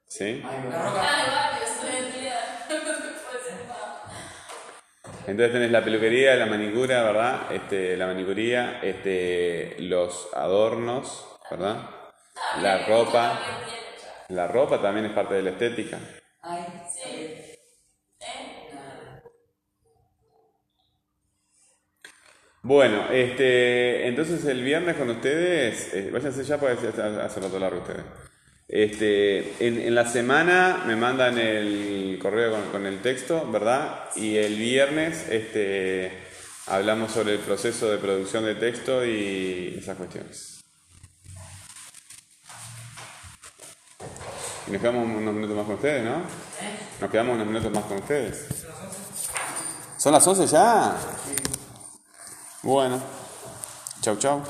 ¿Sí? 0.07 0.41
Entonces 5.27 5.51
tenés 5.51 5.71
la 5.71 5.83
peluquería, 5.83 6.37
la 6.37 6.45
manicura, 6.45 7.03
¿verdad? 7.03 7.51
Este, 7.51 7.97
la 7.97 8.07
manicuría, 8.07 8.79
este, 8.81 9.75
los 9.79 10.29
adornos, 10.33 11.27
¿verdad? 11.51 11.89
La 12.61 12.87
ropa. 12.87 13.37
La 14.29 14.47
ropa 14.47 14.81
también 14.81 15.07
es 15.07 15.11
parte 15.11 15.35
de 15.35 15.43
la 15.43 15.49
estética. 15.49 15.99
Ay, 16.41 16.65
Sí. 16.89 17.57
Nada. 18.73 19.21
Bueno, 22.61 23.11
este, 23.11 24.07
entonces 24.07 24.45
el 24.45 24.63
viernes 24.63 24.95
con 24.95 25.09
ustedes, 25.09 25.93
eh, 25.93 26.09
váyanse 26.09 26.45
ya 26.45 26.57
porque 26.57 26.87
hace 26.87 27.39
rato 27.41 27.59
largo 27.59 27.81
ustedes. 27.81 28.05
Este, 28.69 29.65
en, 29.65 29.79
en 29.79 29.95
la 29.95 30.05
semana 30.05 30.83
me 30.85 30.97
mandan 30.97 31.37
el 31.37 32.19
correo 32.21 32.51
con, 32.51 32.69
con 32.71 32.85
el 32.85 33.01
texto, 33.01 33.49
¿verdad? 33.49 34.09
Y 34.15 34.35
el 34.35 34.55
viernes 34.55 35.29
este, 35.29 36.11
hablamos 36.65 37.13
sobre 37.13 37.35
el 37.35 37.39
proceso 37.39 37.89
de 37.89 37.97
producción 37.97 38.43
de 38.43 38.55
texto 38.55 39.05
y 39.05 39.77
esas 39.79 39.97
cuestiones. 39.97 40.65
Y 44.67 44.71
nos 44.71 44.81
quedamos 44.81 45.07
unos 45.07 45.33
minutos 45.33 45.55
más 45.55 45.65
con 45.65 45.75
ustedes, 45.75 46.03
¿no? 46.03 46.23
Nos 46.99 47.09
quedamos 47.09 47.35
unos 47.35 47.47
minutos 47.47 47.71
más 47.71 47.85
con 47.85 47.97
ustedes. 47.99 48.47
¿Son 49.97 50.11
las 50.11 50.27
11 50.27 50.45
ya? 50.45 50.93
Bueno. 52.63 53.01
Chau, 54.01 54.17
chau. 54.17 54.43